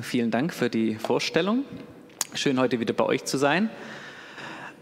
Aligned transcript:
Vielen 0.00 0.30
Dank 0.30 0.54
für 0.54 0.70
die 0.70 0.94
Vorstellung. 0.94 1.66
Schön, 2.32 2.58
heute 2.58 2.80
wieder 2.80 2.94
bei 2.94 3.04
euch 3.04 3.26
zu 3.26 3.36
sein. 3.36 3.68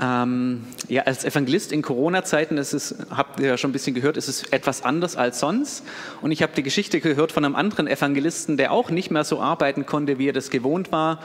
Ähm, 0.00 0.62
ja, 0.86 1.02
als 1.02 1.24
Evangelist 1.24 1.72
in 1.72 1.82
Corona-Zeiten, 1.82 2.54
das 2.54 2.72
ist, 2.72 2.94
habt 3.10 3.40
ihr 3.40 3.48
ja 3.48 3.56
schon 3.56 3.70
ein 3.70 3.72
bisschen 3.72 3.94
gehört, 3.94 4.16
ist 4.16 4.28
es 4.28 4.44
etwas 4.44 4.84
anders 4.84 5.16
als 5.16 5.40
sonst. 5.40 5.84
Und 6.22 6.30
ich 6.30 6.44
habe 6.44 6.52
die 6.54 6.62
Geschichte 6.62 7.00
gehört 7.00 7.32
von 7.32 7.44
einem 7.44 7.56
anderen 7.56 7.88
Evangelisten, 7.88 8.56
der 8.56 8.70
auch 8.70 8.90
nicht 8.90 9.10
mehr 9.10 9.24
so 9.24 9.40
arbeiten 9.40 9.84
konnte, 9.84 10.18
wie 10.20 10.28
er 10.28 10.32
das 10.32 10.48
gewohnt 10.48 10.92
war. 10.92 11.18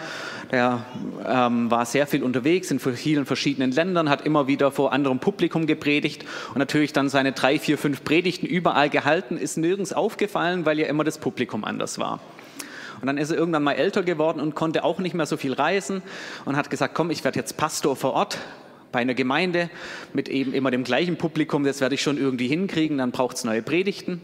Der 0.52 0.84
ähm, 1.24 1.70
war 1.70 1.86
sehr 1.86 2.08
viel 2.08 2.24
unterwegs 2.24 2.72
in 2.72 2.80
vielen 2.80 3.28
verschiedenen 3.28 3.72
Ländern, 3.72 4.10
hat 4.10 4.26
immer 4.26 4.48
wieder 4.48 4.72
vor 4.72 4.94
anderem 4.94 5.20
Publikum 5.20 5.68
gepredigt 5.68 6.26
und 6.50 6.58
natürlich 6.58 6.92
dann 6.92 7.08
seine 7.08 7.34
drei, 7.34 7.60
vier, 7.60 7.78
fünf 7.78 8.04
Predigten 8.04 8.48
überall 8.48 8.90
gehalten, 8.90 9.38
ist 9.38 9.58
nirgends 9.58 9.94
aufgefallen, 9.94 10.66
weil 10.66 10.80
ja 10.80 10.88
immer 10.88 11.04
das 11.04 11.20
Publikum 11.20 11.64
anders 11.64 12.00
war. 12.00 12.20
Und 13.06 13.08
dann 13.10 13.18
ist 13.20 13.30
er 13.30 13.38
irgendwann 13.38 13.62
mal 13.62 13.74
älter 13.74 14.02
geworden 14.02 14.40
und 14.40 14.56
konnte 14.56 14.84
auch 14.84 14.98
nicht 14.98 15.14
mehr 15.14 15.28
so 15.28 15.38
viel 15.38 15.54
reisen 15.54 16.02
und 16.44 16.56
hat 16.56 16.72
gesagt, 16.72 16.96
komm, 16.96 17.12
ich 17.12 17.24
werde 17.24 17.38
jetzt 17.38 17.56
Pastor 17.56 17.96
vor 17.96 18.14
Ort 18.14 18.40
bei 18.92 18.98
einer 18.98 19.14
Gemeinde 19.14 19.70
mit 20.14 20.28
eben 20.28 20.56
immer 20.56 20.72
dem 20.72 20.84
gleichen 20.84 21.16
Publikum, 21.16 21.64
das 21.64 21.82
werde 21.82 21.94
ich 21.94 22.02
schon 22.02 22.18
irgendwie 22.18 22.48
hinkriegen, 22.48 22.98
dann 22.98 23.12
braucht 23.12 23.38
es 23.38 23.44
neue 23.44 23.62
Predigten. 23.62 24.22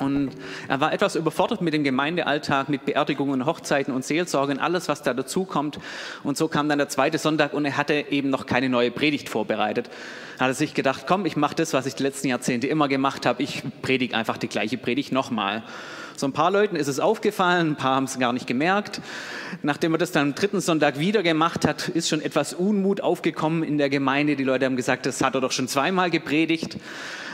Und 0.00 0.30
er 0.66 0.80
war 0.80 0.92
etwas 0.92 1.14
überfordert 1.14 1.62
mit 1.62 1.74
dem 1.74 1.84
Gemeindealltag, 1.84 2.68
mit 2.68 2.84
Beerdigungen, 2.86 3.46
Hochzeiten 3.46 3.94
und 3.94 4.04
Seelsorgen, 4.04 4.58
alles, 4.58 4.88
was 4.88 5.04
da 5.04 5.14
dazukommt. 5.14 5.78
Und 6.24 6.36
so 6.36 6.48
kam 6.48 6.68
dann 6.68 6.78
der 6.78 6.88
zweite 6.88 7.18
Sonntag 7.18 7.52
und 7.54 7.64
er 7.66 7.76
hatte 7.76 8.06
eben 8.10 8.30
noch 8.30 8.46
keine 8.46 8.68
neue 8.68 8.90
Predigt 8.90 9.28
vorbereitet. 9.28 9.90
Da 10.38 10.46
hat 10.46 10.50
er 10.50 10.54
sich 10.54 10.74
gedacht, 10.74 11.04
komm, 11.06 11.24
ich 11.24 11.36
mache 11.36 11.54
das, 11.54 11.72
was 11.72 11.86
ich 11.86 11.94
die 11.94 12.02
letzten 12.02 12.26
Jahrzehnte 12.26 12.66
immer 12.66 12.88
gemacht 12.88 13.26
habe. 13.26 13.44
Ich 13.44 13.62
predige 13.80 14.16
einfach 14.16 14.38
die 14.38 14.48
gleiche 14.48 14.76
Predigt 14.76 15.12
nochmal. 15.12 15.62
So 16.16 16.26
ein 16.26 16.32
paar 16.32 16.50
Leuten 16.50 16.76
ist 16.76 16.88
es 16.88 17.00
aufgefallen, 17.00 17.70
ein 17.70 17.76
paar 17.76 17.96
haben 17.96 18.04
es 18.04 18.18
gar 18.18 18.32
nicht 18.32 18.46
gemerkt. 18.46 19.00
Nachdem 19.62 19.92
er 19.92 19.98
das 19.98 20.12
dann 20.12 20.28
am 20.28 20.34
dritten 20.34 20.60
Sonntag 20.60 20.98
wieder 20.98 21.22
gemacht 21.22 21.66
hat, 21.66 21.88
ist 21.88 22.08
schon 22.08 22.20
etwas 22.20 22.54
Unmut 22.54 23.00
aufgekommen 23.00 23.62
in 23.62 23.78
der 23.78 23.88
Gemeinde. 23.88 24.36
Die 24.36 24.44
Leute 24.44 24.66
haben 24.66 24.76
gesagt, 24.76 25.06
das 25.06 25.22
hat 25.22 25.34
er 25.34 25.40
doch 25.40 25.52
schon 25.52 25.68
zweimal 25.68 26.10
gepredigt. 26.10 26.76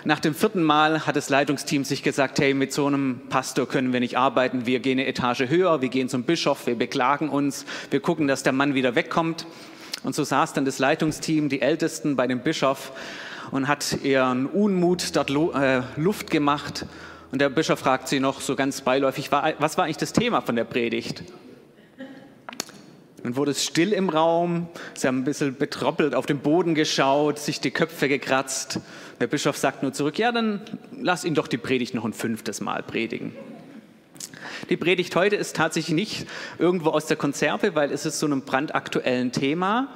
Nach 0.04 0.20
dem 0.20 0.34
vierten 0.34 0.62
Mal 0.62 1.06
hat 1.06 1.16
das 1.16 1.28
Leitungsteam 1.28 1.84
sich 1.84 2.02
gesagt, 2.02 2.38
hey, 2.38 2.54
mit 2.54 2.72
so 2.72 2.86
einem 2.86 3.20
Pastor 3.28 3.66
können 3.66 3.92
wir 3.92 4.00
nicht 4.00 4.16
arbeiten. 4.16 4.64
Wir 4.64 4.78
gehen 4.78 4.98
eine 4.98 5.08
Etage 5.08 5.48
höher, 5.48 5.82
wir 5.82 5.88
gehen 5.88 6.08
zum 6.08 6.22
Bischof, 6.22 6.66
wir 6.66 6.76
beklagen 6.76 7.28
uns, 7.28 7.66
wir 7.90 8.00
gucken, 8.00 8.28
dass 8.28 8.42
der 8.42 8.52
Mann 8.52 8.74
wieder 8.74 8.94
wegkommt. 8.94 9.46
Und 10.04 10.14
so 10.14 10.22
saß 10.22 10.52
dann 10.52 10.64
das 10.64 10.78
Leitungsteam, 10.78 11.48
die 11.48 11.60
Ältesten 11.60 12.14
bei 12.14 12.28
dem 12.28 12.40
Bischof 12.40 12.92
und 13.50 13.66
hat 13.66 13.98
ihren 14.04 14.46
Unmut 14.46 15.16
dort 15.16 15.30
äh, 15.30 15.82
Luft 15.96 16.30
gemacht 16.30 16.86
und 17.30 17.40
der 17.40 17.48
Bischof 17.50 17.78
fragt 17.78 18.08
sie 18.08 18.20
noch 18.20 18.40
so 18.40 18.56
ganz 18.56 18.80
beiläufig, 18.80 19.30
was 19.30 19.76
war 19.76 19.84
eigentlich 19.84 19.98
das 19.98 20.12
Thema 20.12 20.40
von 20.40 20.56
der 20.56 20.64
Predigt? 20.64 21.22
Dann 23.22 23.36
wurde 23.36 23.50
es 23.50 23.64
still 23.64 23.92
im 23.92 24.08
Raum, 24.08 24.68
sie 24.94 25.08
haben 25.08 25.18
ein 25.18 25.24
bisschen 25.24 25.56
betroppelt 25.56 26.14
auf 26.14 26.24
den 26.24 26.38
Boden 26.38 26.74
geschaut, 26.74 27.38
sich 27.38 27.60
die 27.60 27.72
Köpfe 27.72 28.08
gekratzt. 28.08 28.80
Der 29.20 29.26
Bischof 29.26 29.56
sagt 29.56 29.82
nur 29.82 29.92
zurück, 29.92 30.18
ja, 30.18 30.30
dann 30.32 30.60
lass 30.98 31.24
ihn 31.24 31.34
doch 31.34 31.48
die 31.48 31.58
Predigt 31.58 31.94
noch 31.94 32.04
ein 32.04 32.12
fünftes 32.12 32.60
Mal 32.60 32.82
predigen. 32.82 33.34
Die 34.68 34.76
Predigt 34.76 35.14
heute 35.16 35.36
ist 35.36 35.56
tatsächlich 35.56 35.94
nicht 35.94 36.26
irgendwo 36.58 36.90
aus 36.90 37.06
der 37.06 37.16
Konserve, 37.16 37.74
weil 37.74 37.92
es 37.92 38.04
ist 38.04 38.18
so 38.18 38.26
einem 38.26 38.42
brandaktuellen 38.42 39.32
Thema. 39.32 39.88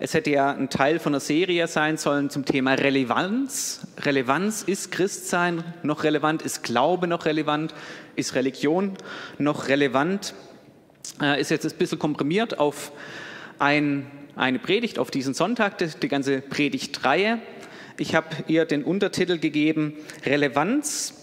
Es 0.00 0.12
hätte 0.12 0.30
ja 0.30 0.50
ein 0.50 0.68
Teil 0.68 0.98
von 0.98 1.12
einer 1.12 1.20
Serie 1.20 1.66
sein 1.66 1.96
sollen 1.96 2.28
zum 2.28 2.44
Thema 2.44 2.74
Relevanz. 2.74 3.86
Relevanz 4.00 4.62
ist 4.62 4.90
Christsein 4.90 5.64
noch 5.82 6.04
relevant, 6.04 6.42
ist 6.42 6.62
Glaube 6.62 7.06
noch 7.06 7.24
relevant, 7.24 7.74
ist 8.14 8.34
Religion 8.34 8.94
noch 9.38 9.68
relevant. 9.68 10.34
Äh, 11.22 11.40
ist 11.40 11.50
jetzt 11.50 11.64
ein 11.64 11.78
bisschen 11.78 11.98
komprimiert 11.98 12.58
auf 12.58 12.92
ein, 13.58 14.10
eine 14.36 14.58
Predigt, 14.58 14.98
auf 14.98 15.10
diesen 15.10 15.32
Sonntag, 15.32 15.78
die, 15.78 15.86
die 15.86 16.08
ganze 16.08 16.42
Predigtreihe. 16.42 17.38
Ich 17.98 18.14
habe 18.14 18.28
ihr 18.46 18.66
den 18.66 18.84
Untertitel 18.84 19.38
gegeben, 19.38 19.94
Relevanz. 20.26 21.17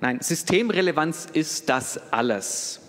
Nein, 0.00 0.20
Systemrelevanz 0.20 1.26
ist 1.32 1.68
das 1.68 2.00
alles. 2.12 2.80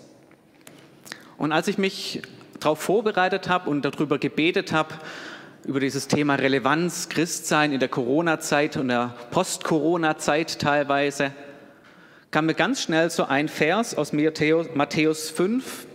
Und 1.38 1.50
als 1.50 1.66
ich 1.66 1.76
mich 1.76 2.22
darauf 2.60 2.80
vorbereitet 2.80 3.48
habe 3.48 3.68
und 3.68 3.84
darüber 3.84 4.18
gebetet 4.18 4.72
habe, 4.72 4.94
über 5.64 5.80
dieses 5.80 6.06
Thema 6.06 6.36
Relevanz, 6.36 7.08
Christsein 7.08 7.72
in 7.72 7.80
der 7.80 7.88
Corona-Zeit 7.88 8.76
und 8.76 8.88
der 8.88 9.14
Post-Corona-Zeit 9.30 10.60
teilweise, 10.60 11.32
kam 12.30 12.46
mir 12.46 12.54
ganz 12.54 12.82
schnell 12.82 13.10
so 13.10 13.24
ein 13.24 13.48
Vers 13.48 13.96
aus 13.96 14.12
Matthäus 14.12 15.30
5, 15.30 15.86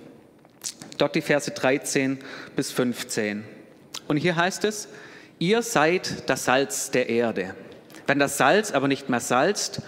dort 0.97 1.15
die 1.15 1.21
Verse 1.21 1.49
13 1.49 2.19
bis 2.57 2.71
15. 2.73 3.45
Und 4.07 4.17
hier 4.17 4.35
heißt 4.35 4.65
es, 4.65 4.89
ihr 5.39 5.61
seid 5.61 6.29
das 6.29 6.45
Salz 6.45 6.91
der 6.91 7.07
Erde. 7.07 7.55
Wenn 8.05 8.19
das 8.19 8.37
Salz 8.37 8.71
aber 8.71 8.89
nicht 8.89 9.09
mehr 9.09 9.21
salzt, 9.21 9.81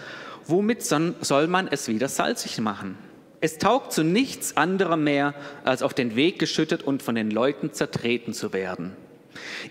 womit 0.48 0.84
soll 0.84 1.48
man 1.48 1.68
es 1.68 1.88
wieder 1.88 2.08
salzig 2.08 2.60
machen? 2.60 2.98
Es 3.40 3.60
taugt 3.60 3.94
zu 3.94 4.04
nichts 4.04 4.58
anderem 4.58 5.04
mehr, 5.04 5.36
als 5.64 5.84
auf 5.84 5.94
den 5.94 6.16
Weg 6.16 6.40
geschüttet 6.40 6.84
und 6.84 7.04
von 7.04 7.16
den 7.16 7.30
Leuten 7.30 7.72
zertreten 7.72 8.34
zu 8.34 8.52
werden. 8.52 8.96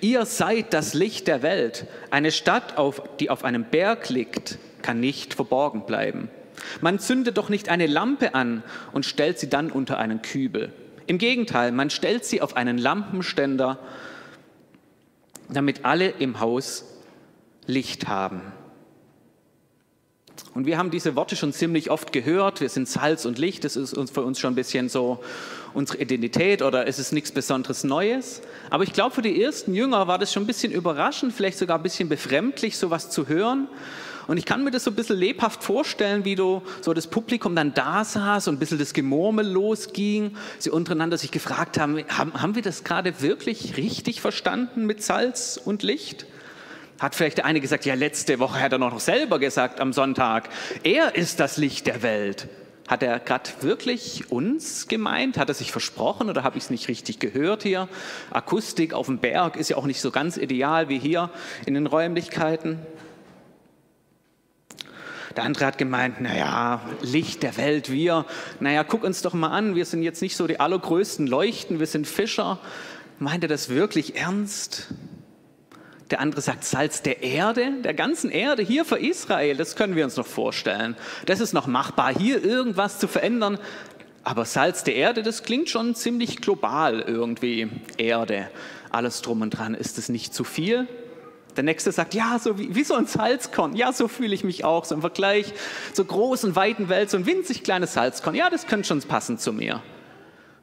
Ihr 0.00 0.25
seid 0.25 0.72
das 0.72 0.94
Licht 0.94 1.26
der 1.26 1.42
Welt. 1.42 1.86
Eine 2.10 2.31
Stadt, 2.31 2.76
die 3.19 3.31
auf 3.31 3.44
einem 3.44 3.65
Berg 3.65 4.09
liegt, 4.09 4.59
kann 4.82 5.00
nicht 5.00 5.34
verborgen 5.34 5.84
bleiben. 5.86 6.31
Man 6.81 6.98
zündet 6.98 7.36
doch 7.38 7.48
nicht 7.48 7.69
eine 7.69 7.86
Lampe 7.86 8.34
an 8.34 8.62
und 8.92 9.04
stellt 9.04 9.38
sie 9.38 9.50
dann 9.50 9.70
unter 9.70 9.98
einen 9.98 10.22
Kübel. 10.22 10.72
Im 11.06 11.19
Gegenteil, 11.19 11.72
man 11.72 11.91
stellt 11.91 12.25
sie 12.25 12.41
auf 12.41 12.56
einen 12.56 12.78
Lampenständer, 12.78 13.78
damit 15.48 15.84
alle 15.84 16.09
im 16.09 16.41
Haus 16.41 16.84
Licht 17.66 18.09
haben. 18.09 18.41
Und 20.56 20.65
wir 20.65 20.78
haben 20.78 20.91
diese 20.91 21.17
Worte 21.17 21.37
schon 21.37 21.53
ziemlich 21.53 21.91
oft 21.91 22.15
gehört. 22.15 22.62
Wir 22.62 22.71
sind 22.71 22.89
Salz 22.89 23.27
und 23.27 23.37
Licht. 23.37 23.65
Das 23.65 23.77
ist 23.77 23.94
für 24.11 24.22
uns 24.22 24.41
schon 24.41 24.55
ein 24.55 24.56
bisschen 24.56 24.89
so 24.89 25.22
unsere 25.75 25.99
Identität 25.99 26.62
oder 26.62 26.87
es 26.87 26.99
ist 26.99 27.12
nichts 27.12 27.31
Besonderes 27.31 27.84
Neues. 27.84 28.41
Aber 28.71 28.83
ich 28.83 28.95
glaube, 28.95 29.15
für 29.15 29.21
die 29.21 29.43
ersten 29.43 29.75
Jünger 29.75 30.09
war 30.09 30.16
das 30.16 30.33
schon 30.33 30.45
ein 30.45 30.47
bisschen 30.47 30.72
überraschend, 30.72 31.34
vielleicht 31.34 31.59
sogar 31.59 31.77
ein 31.77 31.83
bisschen 31.83 32.09
befremdlich, 32.09 32.78
sowas 32.78 33.11
zu 33.11 33.28
hören. 33.28 33.69
Und 34.28 34.39
ich 34.39 34.47
kann 34.47 34.65
mir 34.65 34.71
das 34.71 34.84
so 34.84 34.91
ein 34.91 34.95
bisschen 34.95 35.19
lebhaft 35.19 35.62
vorstellen, 35.62 36.25
wie 36.25 36.37
du 36.37 36.62
so 36.81 36.95
das 36.95 37.06
Publikum 37.06 37.55
dann 37.55 37.75
da 37.75 38.03
saß 38.03 38.49
und 38.49 38.55
ein 38.55 38.59
bisschen 38.59 38.78
das 38.78 38.95
Gemurmel 38.95 39.47
losging. 39.47 40.39
Sie 40.59 40.71
untereinander 40.71 41.19
sich 41.19 41.33
gefragt 41.33 41.78
haben, 41.78 42.03
haben, 42.09 42.33
haben 42.33 42.55
wir 42.55 42.62
das 42.62 42.83
gerade 42.83 43.21
wirklich 43.21 43.77
richtig 43.77 44.22
verstanden 44.22 44.87
mit 44.87 45.03
Salz 45.03 45.61
und 45.62 45.83
Licht? 45.83 46.25
Hat 46.99 47.15
vielleicht 47.15 47.39
der 47.39 47.45
eine 47.45 47.61
gesagt, 47.61 47.84
ja, 47.84 47.95
letzte 47.95 48.39
Woche 48.39 48.61
hat 48.61 48.73
er 48.73 48.79
noch 48.79 49.01
selber 49.01 49.39
gesagt 49.39 49.81
am 49.81 49.93
Sonntag, 49.93 50.49
er 50.83 51.15
ist 51.15 51.41
das 51.41 51.59
Licht 51.59 51.87
der 51.87 52.03
Welt. 52.03 52.49
Hat 52.89 53.03
er 53.03 53.19
gerade 53.19 53.51
wirklich 53.61 54.31
uns 54.31 54.87
gemeint? 54.87 55.39
Hat 55.39 55.49
er 55.49 55.55
sich 55.55 55.73
versprochen 55.73 56.31
oder 56.31 56.45
habe 56.45 56.57
ich 56.57 56.65
es 56.65 56.71
nicht 56.71 56.89
richtig 56.89 57.19
gehört 57.19 57.65
hier? 57.65 57.89
Akustik 58.31 58.95
auf 58.95 59.07
dem 59.07 59.19
Berg 59.19 59.57
ist 59.57 59.71
ja 59.71 59.77
auch 59.77 59.87
nicht 59.87 60.01
so 60.01 60.11
ganz 60.11 60.37
ideal 60.37 60.89
wie 60.89 60.99
hier 60.99 61.31
in 61.67 61.75
den 61.75 61.87
Räumlichkeiten. 61.87 62.79
Der 65.37 65.45
andere 65.45 65.67
hat 65.67 65.77
gemeint, 65.77 66.21
naja, 66.23 66.81
Licht 67.03 67.43
der 67.43 67.59
Welt, 67.59 67.93
wir, 67.93 68.25
naja, 68.61 68.84
guck 68.84 69.05
uns 69.05 69.21
doch 69.21 69.34
mal 69.34 69.51
an, 69.51 69.75
wir 69.75 69.84
sind 69.84 70.03
jetzt 70.03 70.23
nicht 70.23 70.37
so 70.37 70.47
die 70.47 70.61
allergrößten 70.61 71.27
Leuchten, 71.27 71.78
wir 71.78 71.87
sind 71.87 72.07
Fischer. 72.07 72.59
Meint 73.19 73.45
er 73.45 73.49
das 73.49 73.69
wirklich 73.69 74.17
ernst? 74.17 74.95
Der 76.11 76.21
andere 76.21 76.41
sagt 76.41 76.65
Salz 76.65 77.03
der 77.03 77.22
Erde, 77.22 77.72
der 77.83 77.93
ganzen 77.93 78.31
Erde, 78.31 78.62
hier 78.62 78.84
für 78.84 78.99
Israel, 78.99 79.56
das 79.56 79.75
können 79.75 79.97
wir 79.97 80.05
uns 80.05 80.17
noch 80.17 80.27
vorstellen. 80.27 80.97
Das 81.27 81.41
ist 81.41 81.53
noch 81.53 81.67
machbar, 81.67 82.15
hier 82.17 82.44
irgendwas 82.44 82.99
zu 82.99 83.09
verändern. 83.09 83.59
Aber 84.22 84.45
Salz 84.45 84.84
der 84.84 84.95
Erde, 84.95 85.22
das 85.22 85.43
klingt 85.43 85.69
schon 85.69 85.95
ziemlich 85.95 86.41
global 86.41 87.01
irgendwie. 87.01 87.69
Erde, 87.97 88.48
alles 88.91 89.22
drum 89.22 89.41
und 89.41 89.51
dran. 89.51 89.75
Ist 89.75 89.98
es 89.98 90.09
nicht 90.09 90.33
zu 90.33 90.45
viel? 90.45 90.86
Der 91.57 91.65
nächste 91.65 91.91
sagt, 91.91 92.15
ja, 92.15 92.39
so 92.39 92.59
wie, 92.59 92.75
wie 92.75 92.84
so 92.84 92.95
ein 92.95 93.07
Salzkorn. 93.07 93.75
Ja, 93.75 93.92
so 93.92 94.09
fühle 94.09 94.34
ich 94.34 94.45
mich 94.45 94.65
auch. 94.65 94.84
So 94.84 94.95
im 94.95 95.01
Vergleich 95.01 95.53
zur 95.92 96.07
großen, 96.07 96.54
weiten 96.54 96.89
Welt, 96.89 97.10
so 97.10 97.16
ein 97.16 97.27
winzig 97.27 97.65
kleines 97.65 97.95
Salzkorn. 97.95 98.36
Ja, 98.36 98.51
das 98.51 98.66
könnte 98.66 98.86
schon 98.86 99.01
passen 99.03 99.39
zu 99.39 99.53
mir. 99.53 99.83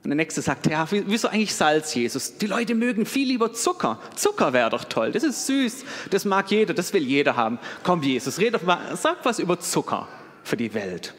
Und 0.03 0.09
der 0.09 0.17
nächste 0.17 0.41
sagt, 0.41 0.67
ja, 0.67 0.85
wieso 0.89 1.29
eigentlich 1.29 1.55
Salz, 1.55 1.95
Jesus? 1.95 2.38
Die 2.38 2.47
Leute 2.47 2.75
mögen 2.75 3.05
viel 3.05 3.27
lieber 3.27 3.53
Zucker. 3.53 4.00
Zucker 4.15 4.51
wäre 4.51 4.69
doch 4.69 4.83
toll. 4.83 5.13
Das 5.13 5.23
ist 5.23 5.47
süß. 5.47 5.85
Das 6.09 6.25
mag 6.25 6.51
jeder. 6.51 6.73
Das 6.73 6.91
will 6.94 7.03
jeder 7.03 7.38
haben. 7.38 7.57
Komm, 7.83 8.03
Jesus, 8.03 8.38
red 8.38 8.53
doch 8.53 8.63
mal, 8.63 8.97
sag 8.97 9.23
was 9.23 9.39
über 9.39 9.59
Zucker 9.61 10.09
für 10.44 10.57
die 10.57 10.73
Welt. 10.73 11.13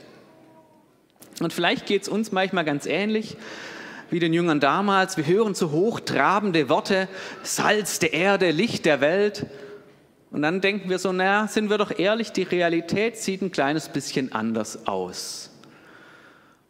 Und 1.41 1.55
vielleicht 1.55 1.87
geht 1.87 2.03
es 2.03 2.09
uns 2.09 2.31
manchmal 2.31 2.65
ganz 2.65 2.85
ähnlich 2.85 3.39
wie 4.11 4.21
den 4.21 4.35
Jüngern 4.35 4.61
damals. 4.61 5.17
Wir 5.17 5.27
hören 5.27 5.55
so 5.55 5.71
hochtrabende 5.71 6.69
Worte, 6.69 7.09
Salz 7.43 7.99
der 8.01 8.13
Erde, 8.13 8.51
Licht 8.51 8.85
der 8.85 9.01
Welt. 9.01 9.47
Und 10.31 10.43
dann 10.43 10.61
denken 10.61 10.91
wir 10.91 10.99
so, 10.99 11.11
naja, 11.11 11.49
sind 11.49 11.71
wir 11.71 11.79
doch 11.79 11.99
ehrlich, 11.99 12.33
die 12.33 12.43
Realität 12.43 13.17
sieht 13.17 13.41
ein 13.41 13.51
kleines 13.51 13.89
bisschen 13.89 14.33
anders 14.33 14.87
aus. 14.87 15.54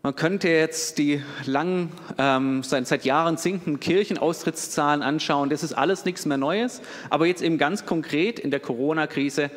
Man 0.04 0.14
könnte 0.14 0.50
jetzt 0.50 0.98
die 0.98 1.22
lang, 1.46 1.88
ähm, 2.18 2.62
seit, 2.62 2.86
seit 2.86 3.06
Jahren 3.06 3.38
sinkenden 3.38 3.80
Kirchenaustrittszahlen 3.80 5.02
anschauen. 5.02 5.48
Das 5.48 5.62
ist 5.62 5.72
alles 5.72 6.04
nichts 6.04 6.26
mehr 6.26 6.36
Neues. 6.36 6.82
Aber 7.08 7.24
jetzt 7.24 7.40
eben 7.40 7.56
ganz 7.56 7.86
konkret 7.86 8.38
in 8.38 8.50
der 8.50 8.60
Corona-Krise 8.60 9.50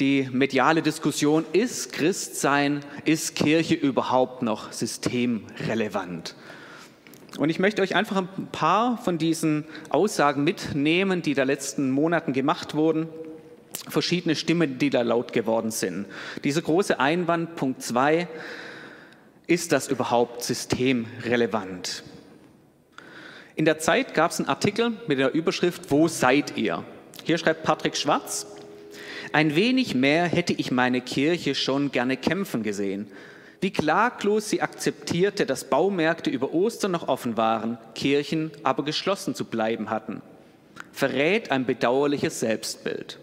die 0.00 0.30
mediale 0.32 0.80
Diskussion, 0.80 1.44
ist 1.52 1.92
Christsein, 1.92 2.80
ist 3.04 3.34
Kirche 3.34 3.74
überhaupt 3.74 4.40
noch 4.40 4.72
systemrelevant? 4.72 6.34
Und 7.36 7.50
ich 7.50 7.58
möchte 7.58 7.82
euch 7.82 7.94
einfach 7.94 8.16
ein 8.16 8.48
paar 8.52 8.96
von 8.96 9.18
diesen 9.18 9.66
Aussagen 9.90 10.42
mitnehmen, 10.42 11.20
die 11.20 11.34
da 11.34 11.42
letzten 11.42 11.90
Monaten 11.90 12.32
gemacht 12.32 12.74
wurden. 12.74 13.08
Verschiedene 13.90 14.36
Stimmen, 14.36 14.78
die 14.78 14.88
da 14.88 15.02
laut 15.02 15.34
geworden 15.34 15.70
sind. 15.70 16.06
Dieser 16.44 16.62
große 16.62 16.98
Einwand, 16.98 17.56
Punkt 17.56 17.82
2, 17.82 18.26
ist 19.46 19.72
das 19.72 19.88
überhaupt 19.88 20.42
systemrelevant? 20.42 22.02
In 23.54 23.64
der 23.64 23.78
Zeit 23.78 24.12
gab 24.12 24.32
es 24.32 24.38
einen 24.38 24.48
Artikel 24.48 24.92
mit 25.06 25.18
der 25.18 25.32
Überschrift 25.32 25.90
Wo 25.90 26.08
seid 26.08 26.56
ihr? 26.56 26.84
Hier 27.24 27.38
schreibt 27.38 27.62
Patrick 27.62 27.96
Schwarz, 27.96 28.46
ein 29.32 29.56
wenig 29.56 29.94
mehr 29.94 30.26
hätte 30.26 30.52
ich 30.52 30.70
meine 30.70 31.00
Kirche 31.00 31.54
schon 31.54 31.90
gerne 31.90 32.16
kämpfen 32.16 32.62
gesehen. 32.62 33.10
Wie 33.60 33.72
klaglos 33.72 34.50
sie 34.50 34.62
akzeptierte, 34.62 35.46
dass 35.46 35.64
Baumärkte 35.64 36.30
über 36.30 36.52
Ostern 36.52 36.92
noch 36.92 37.08
offen 37.08 37.36
waren, 37.36 37.78
Kirchen 37.94 38.50
aber 38.62 38.84
geschlossen 38.84 39.34
zu 39.34 39.44
bleiben 39.44 39.90
hatten, 39.90 40.22
verrät 40.92 41.50
ein 41.50 41.64
bedauerliches 41.66 42.40
Selbstbild. 42.40 43.18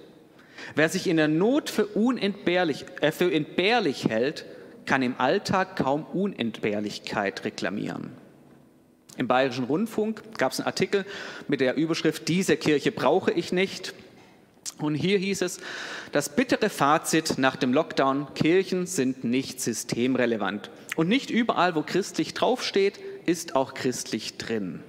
Wer 0.75 0.89
sich 0.89 1.07
in 1.07 1.17
der 1.17 1.27
Not 1.27 1.69
für, 1.69 1.85
unentbehrlich, 1.85 2.85
äh, 3.01 3.11
für 3.11 3.31
entbehrlich 3.31 4.09
hält, 4.09 4.45
kann 4.85 5.01
im 5.01 5.19
Alltag 5.19 5.75
kaum 5.75 6.03
Unentbehrlichkeit 6.03 7.45
reklamieren. 7.45 8.11
Im 9.17 9.27
Bayerischen 9.27 9.65
Rundfunk 9.65 10.37
gab 10.37 10.51
es 10.51 10.59
einen 10.59 10.67
Artikel 10.67 11.05
mit 11.47 11.61
der 11.61 11.75
Überschrift 11.75 12.27
Diese 12.27 12.57
Kirche 12.57 12.91
brauche 12.91 13.31
ich 13.31 13.51
nicht. 13.51 13.93
Und 14.79 14.95
hier 14.95 15.19
hieß 15.19 15.43
es, 15.43 15.59
das 16.11 16.35
bittere 16.35 16.69
Fazit 16.69 17.37
nach 17.37 17.55
dem 17.55 17.73
Lockdown, 17.73 18.33
Kirchen 18.33 18.87
sind 18.87 19.23
nicht 19.23 19.61
systemrelevant. 19.61 20.71
Und 20.95 21.09
nicht 21.09 21.29
überall, 21.29 21.75
wo 21.75 21.83
christlich 21.83 22.33
draufsteht, 22.33 22.99
ist 23.25 23.55
auch 23.55 23.73
christlich 23.73 24.37
drin. 24.37 24.81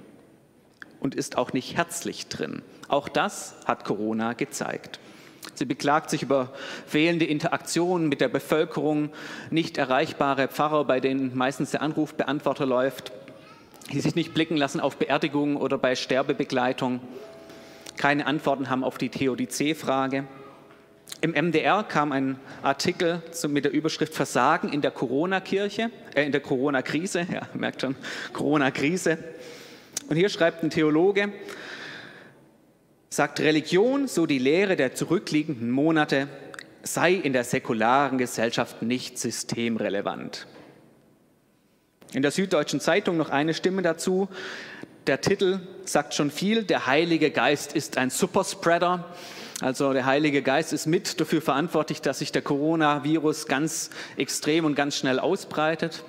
Und 0.99 1.13
ist 1.13 1.37
auch 1.37 1.53
nicht 1.53 1.77
herzlich 1.77 2.27
drin. 2.27 2.63
Auch 2.87 3.09
das 3.09 3.55
hat 3.65 3.85
Corona 3.85 4.33
gezeigt. 4.33 4.99
Sie 5.53 5.65
beklagt 5.65 6.09
sich 6.09 6.23
über 6.23 6.51
fehlende 6.87 7.25
Interaktionen 7.25 8.09
mit 8.09 8.19
der 8.19 8.27
Bevölkerung, 8.27 9.09
nicht 9.51 9.77
erreichbare 9.77 10.47
Pfarrer, 10.47 10.83
bei 10.85 10.99
denen 10.99 11.35
meistens 11.35 11.71
der 11.71 11.81
Anrufbeantworter 11.81 12.65
läuft, 12.65 13.11
die 13.91 14.01
sich 14.01 14.15
nicht 14.15 14.33
blicken 14.33 14.57
lassen 14.57 14.79
auf 14.79 14.97
Beerdigungen 14.97 15.55
oder 15.55 15.77
bei 15.77 15.95
Sterbebegleitung, 15.95 16.99
keine 17.97 18.25
Antworten 18.25 18.69
haben 18.69 18.83
auf 18.83 18.97
die 18.97 19.09
Theodizee-Frage. 19.09 20.25
Im 21.21 21.31
MDR 21.31 21.83
kam 21.83 22.11
ein 22.11 22.39
Artikel 22.61 23.21
mit 23.47 23.63
der 23.63 23.71
Überschrift 23.71 24.13
Versagen 24.13 24.69
in 24.69 24.81
der 24.81 24.91
Corona-Kirche, 24.91 25.91
äh, 26.13 26.25
in 26.25 26.31
der 26.31 26.41
Corona-Krise, 26.41 27.27
ja, 27.31 27.43
merkt 27.53 27.81
schon, 27.81 27.95
Corona-Krise. 28.33 29.17
Und 30.09 30.17
hier 30.17 30.29
schreibt 30.29 30.63
ein 30.63 30.69
Theologe, 30.69 31.31
sagt 33.15 33.39
Religion, 33.39 34.09
so 34.09 34.25
die 34.25 34.39
Lehre 34.39 34.75
der 34.75 34.93
zurückliegenden 34.93 35.71
Monate, 35.71 36.27
sei 36.83 37.13
in 37.13 37.31
der 37.31 37.45
säkularen 37.45 38.17
Gesellschaft 38.17 38.81
nicht 38.81 39.17
systemrelevant. 39.17 40.47
In 42.11 42.21
der 42.21 42.31
Süddeutschen 42.31 42.81
Zeitung 42.81 43.15
noch 43.15 43.29
eine 43.29 43.53
Stimme 43.53 43.83
dazu. 43.83 44.27
Der 45.07 45.21
Titel 45.21 45.61
sagt 45.85 46.13
schon 46.13 46.29
viel. 46.29 46.63
Der 46.63 46.87
Heilige 46.87 47.31
Geist 47.31 47.73
ist 47.73 47.97
ein 47.97 48.09
Superspreader. 48.09 49.05
Also 49.61 49.93
der 49.93 50.05
Heilige 50.05 50.41
Geist 50.41 50.73
ist 50.73 50.85
mit 50.85 51.21
dafür 51.21 51.41
verantwortlich, 51.41 52.01
dass 52.01 52.19
sich 52.19 52.33
der 52.33 52.41
Coronavirus 52.41 53.47
ganz 53.47 53.91
extrem 54.17 54.65
und 54.65 54.75
ganz 54.75 54.97
schnell 54.97 55.19
ausbreitet. 55.19 56.03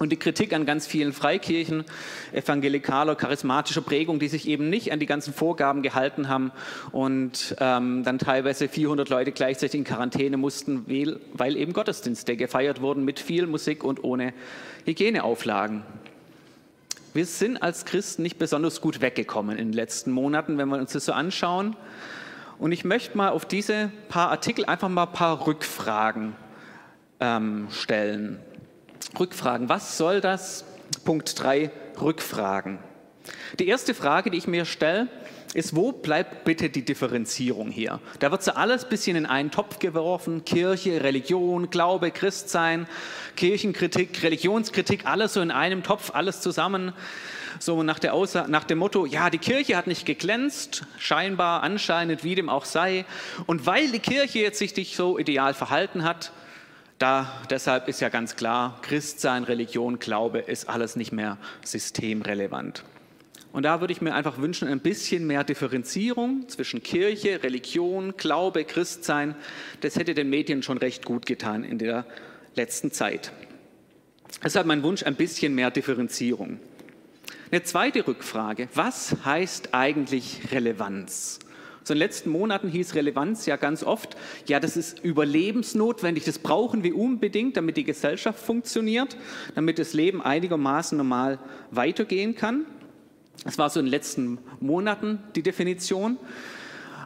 Und 0.00 0.08
die 0.08 0.16
Kritik 0.16 0.54
an 0.54 0.64
ganz 0.64 0.86
vielen 0.86 1.12
Freikirchen, 1.12 1.84
evangelikaler, 2.32 3.16
charismatischer 3.16 3.82
Prägung, 3.82 4.18
die 4.18 4.28
sich 4.28 4.48
eben 4.48 4.70
nicht 4.70 4.92
an 4.92 4.98
die 4.98 5.04
ganzen 5.04 5.34
Vorgaben 5.34 5.82
gehalten 5.82 6.30
haben 6.30 6.52
und 6.90 7.54
ähm, 7.60 8.02
dann 8.02 8.18
teilweise 8.18 8.68
400 8.68 9.10
Leute 9.10 9.30
gleichzeitig 9.30 9.78
in 9.78 9.84
Quarantäne 9.84 10.38
mussten, 10.38 10.86
weil 11.34 11.54
eben 11.54 11.74
Gottesdienste 11.74 12.34
gefeiert 12.38 12.80
wurden 12.80 13.04
mit 13.04 13.20
viel 13.20 13.46
Musik 13.46 13.84
und 13.84 14.02
ohne 14.02 14.32
Hygieneauflagen. 14.86 15.82
Wir 17.12 17.26
sind 17.26 17.62
als 17.62 17.84
Christen 17.84 18.22
nicht 18.22 18.38
besonders 18.38 18.80
gut 18.80 19.02
weggekommen 19.02 19.58
in 19.58 19.68
den 19.68 19.74
letzten 19.74 20.12
Monaten, 20.12 20.56
wenn 20.56 20.70
wir 20.70 20.78
uns 20.78 20.92
das 20.92 21.04
so 21.04 21.12
anschauen. 21.12 21.76
Und 22.58 22.72
ich 22.72 22.86
möchte 22.86 23.18
mal 23.18 23.28
auf 23.28 23.44
diese 23.44 23.92
paar 24.08 24.30
Artikel 24.30 24.64
einfach 24.64 24.88
mal 24.88 25.04
ein 25.04 25.12
paar 25.12 25.46
Rückfragen 25.46 26.32
ähm, 27.20 27.68
stellen. 27.70 28.38
Rückfragen. 29.18 29.68
Was 29.68 29.96
soll 29.96 30.20
das? 30.20 30.64
Punkt 31.04 31.40
3, 31.40 31.70
Rückfragen. 32.00 32.78
Die 33.58 33.68
erste 33.68 33.94
Frage, 33.94 34.30
die 34.30 34.38
ich 34.38 34.46
mir 34.46 34.64
stelle, 34.64 35.08
ist, 35.54 35.74
wo 35.74 35.92
bleibt 35.92 36.44
bitte 36.44 36.70
die 36.70 36.84
Differenzierung 36.84 37.70
hier? 37.70 38.00
Da 38.20 38.30
wird 38.30 38.42
so 38.42 38.52
alles 38.52 38.84
ein 38.84 38.90
bisschen 38.90 39.16
in 39.16 39.26
einen 39.26 39.50
Topf 39.50 39.78
geworfen, 39.80 40.44
Kirche, 40.44 41.02
Religion, 41.02 41.70
Glaube, 41.70 42.12
Christsein, 42.12 42.86
Kirchenkritik, 43.36 44.22
Religionskritik, 44.22 45.06
alles 45.06 45.34
so 45.34 45.40
in 45.40 45.50
einem 45.50 45.82
Topf, 45.82 46.12
alles 46.14 46.40
zusammen. 46.40 46.92
So 47.58 47.82
nach, 47.82 47.98
der 47.98 48.14
Aussage, 48.14 48.50
nach 48.50 48.64
dem 48.64 48.78
Motto, 48.78 49.06
ja, 49.06 49.28
die 49.28 49.38
Kirche 49.38 49.76
hat 49.76 49.86
nicht 49.86 50.06
geglänzt, 50.06 50.84
scheinbar, 50.98 51.62
anscheinend, 51.62 52.22
wie 52.22 52.36
dem 52.36 52.48
auch 52.48 52.64
sei. 52.64 53.04
Und 53.46 53.66
weil 53.66 53.90
die 53.90 53.98
Kirche 53.98 54.38
jetzt 54.38 54.60
sich 54.60 54.96
so 54.96 55.18
ideal 55.18 55.52
verhalten 55.52 56.04
hat, 56.04 56.32
da, 57.00 57.40
deshalb 57.48 57.88
ist 57.88 58.00
ja 58.00 58.10
ganz 58.10 58.36
klar, 58.36 58.78
Christsein, 58.82 59.44
Religion, 59.44 59.98
Glaube 59.98 60.38
ist 60.38 60.68
alles 60.68 60.96
nicht 60.96 61.12
mehr 61.12 61.38
systemrelevant. 61.64 62.84
Und 63.52 63.64
da 63.64 63.80
würde 63.80 63.92
ich 63.92 64.02
mir 64.02 64.14
einfach 64.14 64.38
wünschen, 64.38 64.68
ein 64.68 64.80
bisschen 64.80 65.26
mehr 65.26 65.42
Differenzierung 65.42 66.48
zwischen 66.48 66.82
Kirche, 66.82 67.42
Religion, 67.42 68.16
Glaube, 68.16 68.64
Christsein. 68.64 69.34
Das 69.80 69.96
hätte 69.96 70.14
den 70.14 70.30
Medien 70.30 70.62
schon 70.62 70.78
recht 70.78 71.04
gut 71.04 71.26
getan 71.26 71.64
in 71.64 71.78
der 71.78 72.04
letzten 72.54 72.92
Zeit. 72.92 73.32
Deshalb 74.44 74.66
mein 74.66 74.82
Wunsch, 74.82 75.02
ein 75.02 75.16
bisschen 75.16 75.54
mehr 75.54 75.70
Differenzierung. 75.70 76.60
Eine 77.50 77.62
zweite 77.62 78.06
Rückfrage. 78.06 78.68
Was 78.74 79.16
heißt 79.24 79.70
eigentlich 79.72 80.52
Relevanz? 80.52 81.40
So 81.90 81.94
in 81.94 81.98
den 81.98 82.06
letzten 82.06 82.30
Monaten 82.30 82.68
hieß 82.68 82.94
Relevanz 82.94 83.46
ja 83.46 83.56
ganz 83.56 83.82
oft, 83.82 84.16
ja, 84.46 84.60
das 84.60 84.76
ist 84.76 85.00
überlebensnotwendig, 85.00 86.22
das 86.22 86.38
brauchen 86.38 86.84
wir 86.84 86.96
unbedingt, 86.96 87.56
damit 87.56 87.76
die 87.76 87.82
Gesellschaft 87.82 88.38
funktioniert, 88.38 89.16
damit 89.56 89.80
das 89.80 89.92
Leben 89.92 90.22
einigermaßen 90.22 90.96
normal 90.96 91.40
weitergehen 91.72 92.36
kann. 92.36 92.64
Das 93.42 93.58
war 93.58 93.70
so 93.70 93.80
in 93.80 93.86
den 93.86 93.90
letzten 93.90 94.38
Monaten 94.60 95.18
die 95.34 95.42
Definition. 95.42 96.16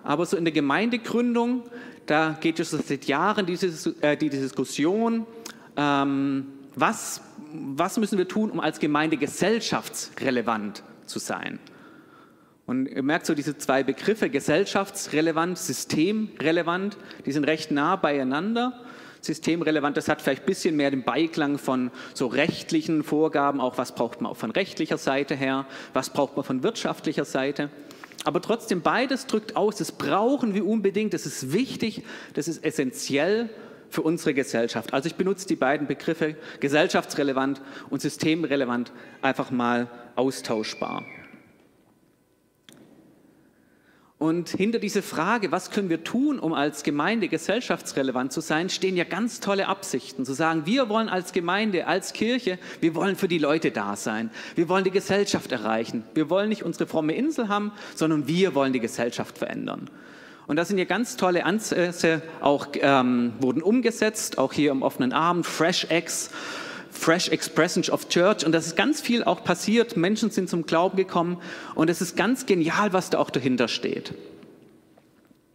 Aber 0.02 0.26
so 0.26 0.36
in 0.36 0.44
der 0.44 0.52
Gemeindegründung, 0.52 1.62
da 2.04 2.36
geht 2.38 2.60
es 2.60 2.72
seit 2.72 3.06
Jahren 3.06 3.46
diese, 3.46 3.94
äh, 4.02 4.18
die 4.18 4.28
Diskussion, 4.28 5.26
ähm, 5.78 6.48
was, 6.74 7.22
was 7.54 7.96
müssen 7.96 8.18
wir 8.18 8.28
tun, 8.28 8.50
um 8.50 8.60
als 8.60 8.80
Gemeinde 8.80 9.16
gesellschaftsrelevant 9.16 10.82
zu 11.06 11.18
sein. 11.18 11.58
Und 12.66 12.87
ihr 12.87 13.02
merkt 13.02 13.26
so 13.26 13.35
diese 13.35 13.59
zwei 13.59 13.83
Begriffe, 13.83 14.30
gesellschaftsrelevant, 14.30 15.59
systemrelevant, 15.59 16.97
die 17.26 17.33
sind 17.33 17.44
recht 17.44 17.71
nah 17.71 17.97
beieinander. 17.97 18.80
Systemrelevant, 19.21 19.97
das 19.97 20.09
hat 20.09 20.23
vielleicht 20.23 20.42
ein 20.42 20.47
bisschen 20.47 20.76
mehr 20.76 20.90
den 20.90 21.02
Beiklang 21.02 21.59
von 21.59 21.90
so 22.14 22.26
rechtlichen 22.26 23.02
Vorgaben, 23.02 23.61
auch 23.61 23.78
was 23.78 23.94
braucht 23.94 24.21
man 24.21 24.30
auch 24.30 24.37
von 24.37 24.50
rechtlicher 24.50 24.99
Seite 24.99 25.35
her, 25.35 25.66
was 25.92 26.11
braucht 26.11 26.37
man 26.37 26.44
von 26.44 26.62
wirtschaftlicher 26.62 27.25
Seite. 27.25 27.71
Aber 28.25 28.40
trotzdem, 28.40 28.80
beides 28.80 29.26
drückt 29.26 29.56
aus, 29.56 29.76
das 29.76 29.92
brauchen 29.92 30.54
wir 30.54 30.66
unbedingt, 30.66 31.12
das 31.12 31.26
ist 31.26 31.52
wichtig, 31.52 32.02
das 32.33 32.49
ist 32.49 32.64
essentiell 32.64 33.50
für 33.90 34.02
unsere 34.02 34.33
Gesellschaft. 34.33 34.94
Also 34.94 35.06
ich 35.06 35.14
benutze 35.14 35.47
die 35.47 35.56
beiden 35.56 35.87
Begriffe 35.87 36.37
gesellschaftsrelevant 36.61 37.61
und 37.90 38.00
systemrelevant 38.00 38.92
einfach 39.21 39.50
mal 39.50 39.88
austauschbar. 40.16 41.02
Und 44.24 44.48
hinter 44.48 44.78
dieser 44.78 45.02
Frage, 45.02 45.52
was 45.52 45.70
können 45.70 45.90
wir 45.90 46.02
tun, 46.02 46.38
um 46.38 46.54
als 46.54 46.82
Gemeinde 46.82 47.28
gesellschaftsrelevant 47.28 48.32
zu 48.32 48.40
sein, 48.40 48.70
stehen 48.70 48.96
ja 48.96 49.04
ganz 49.04 49.38
tolle 49.38 49.68
Absichten. 49.68 50.24
Zu 50.24 50.32
sagen, 50.32 50.62
wir 50.64 50.88
wollen 50.88 51.10
als 51.10 51.34
Gemeinde, 51.34 51.86
als 51.86 52.14
Kirche, 52.14 52.58
wir 52.80 52.94
wollen 52.94 53.16
für 53.16 53.28
die 53.28 53.36
Leute 53.36 53.70
da 53.70 53.96
sein. 53.96 54.30
Wir 54.54 54.70
wollen 54.70 54.84
die 54.84 54.90
Gesellschaft 54.90 55.52
erreichen. 55.52 56.04
Wir 56.14 56.30
wollen 56.30 56.48
nicht 56.48 56.62
unsere 56.62 56.86
fromme 56.86 57.14
Insel 57.14 57.48
haben, 57.48 57.70
sondern 57.96 58.26
wir 58.26 58.54
wollen 58.54 58.72
die 58.72 58.80
Gesellschaft 58.80 59.36
verändern. 59.36 59.90
Und 60.46 60.56
da 60.56 60.64
sind 60.64 60.78
ja 60.78 60.86
ganz 60.86 61.18
tolle 61.18 61.44
Ansätze 61.44 62.22
auch 62.40 62.68
ähm, 62.80 63.34
wurden 63.40 63.62
umgesetzt, 63.62 64.38
auch 64.38 64.54
hier 64.54 64.70
im 64.70 64.80
offenen 64.80 65.12
Abend, 65.12 65.44
Fresh 65.44 65.90
Eggs 65.90 66.30
Fresh 66.94 67.28
Expression 67.28 67.84
of 67.92 68.08
Church 68.08 68.46
und 68.46 68.52
das 68.52 68.66
ist 68.66 68.76
ganz 68.76 69.00
viel 69.00 69.24
auch 69.24 69.44
passiert. 69.44 69.96
Menschen 69.96 70.30
sind 70.30 70.48
zum 70.48 70.64
Glauben 70.64 70.96
gekommen 70.96 71.38
und 71.74 71.90
es 71.90 72.00
ist 72.00 72.16
ganz 72.16 72.46
genial, 72.46 72.92
was 72.92 73.10
da 73.10 73.18
auch 73.18 73.30
dahinter 73.30 73.68
steht. 73.68 74.14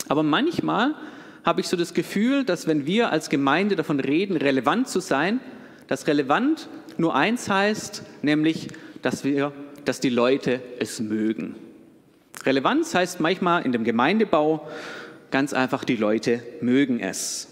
Aber 0.08 0.22
manchmal 0.22 0.96
habe 1.44 1.62
ich 1.62 1.68
so 1.68 1.78
das 1.78 1.94
Gefühl, 1.94 2.44
dass 2.44 2.68
wenn 2.68 2.86
wir 2.86 3.12
als 3.12 3.30
Gemeinde 3.30 3.76
davon 3.76 4.00
reden, 4.00 4.38
relevant 4.38 4.88
zu 4.88 5.00
sein, 5.00 5.40
dass 5.88 6.06
relevant 6.08 6.70
nur 6.98 7.16
eins 7.16 7.50
heißt, 7.50 8.04
nämlich, 8.22 8.68
dass 9.02 9.24
wir, 9.24 9.54
dass 9.86 10.00
die 10.00 10.10
Leute 10.10 10.62
es 10.80 11.00
mögen. 11.00 11.56
Relevanz 12.46 12.94
heißt 12.94 13.20
manchmal 13.20 13.66
in 13.66 13.72
dem 13.72 13.84
Gemeindebau 13.84 14.68
ganz 15.32 15.54
einfach, 15.54 15.84
die 15.84 15.96
Leute 15.96 16.44
mögen 16.62 17.00
es. 17.00 17.49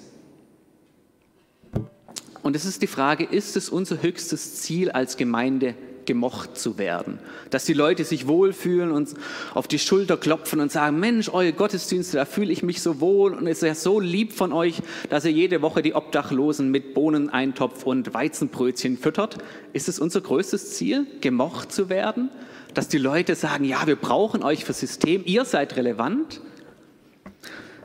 Und 2.47 2.55
es 2.55 2.63
ist 2.63 2.81
die 2.81 2.87
Frage, 2.87 3.25
ist 3.25 3.57
es 3.57 3.67
unser 3.67 4.01
höchstes 4.01 4.61
Ziel 4.61 4.89
als 4.89 5.17
Gemeinde, 5.17 5.75
gemocht 6.05 6.57
zu 6.57 6.77
werden? 6.77 7.19
Dass 7.49 7.65
die 7.65 7.73
Leute 7.73 8.05
sich 8.05 8.25
wohlfühlen 8.25 8.93
und 8.93 9.13
auf 9.53 9.67
die 9.67 9.77
Schulter 9.77 10.15
klopfen 10.15 10.61
und 10.61 10.71
sagen, 10.71 10.97
Mensch, 10.97 11.27
eure 11.27 11.51
Gottesdienste, 11.51 12.15
da 12.15 12.23
fühle 12.23 12.53
ich 12.53 12.63
mich 12.63 12.81
so 12.81 13.01
wohl 13.01 13.33
und 13.33 13.47
es 13.47 13.57
ist 13.57 13.67
ja 13.67 13.75
so 13.75 13.99
lieb 13.99 14.31
von 14.31 14.53
euch, 14.53 14.81
dass 15.09 15.25
ihr 15.25 15.33
jede 15.33 15.61
Woche 15.61 15.81
die 15.81 15.93
Obdachlosen 15.93 16.71
mit 16.71 16.93
Bohneneintopf 16.93 17.85
und 17.85 18.13
Weizenbrötchen 18.13 18.97
füttert. 18.97 19.39
Ist 19.73 19.89
es 19.89 19.99
unser 19.99 20.21
größtes 20.21 20.75
Ziel, 20.75 21.05
gemocht 21.19 21.73
zu 21.73 21.89
werden? 21.89 22.29
Dass 22.73 22.87
die 22.87 22.97
Leute 22.97 23.35
sagen, 23.35 23.65
ja, 23.65 23.85
wir 23.87 23.97
brauchen 23.97 24.41
euch 24.41 24.63
für 24.63 24.71
System, 24.71 25.23
ihr 25.25 25.43
seid 25.43 25.75
relevant? 25.75 26.39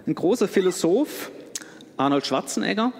Ein 0.07 0.14
großer 0.14 0.47
Philosoph, 0.47 1.33
Arnold 1.97 2.25
Schwarzenegger, 2.28 2.92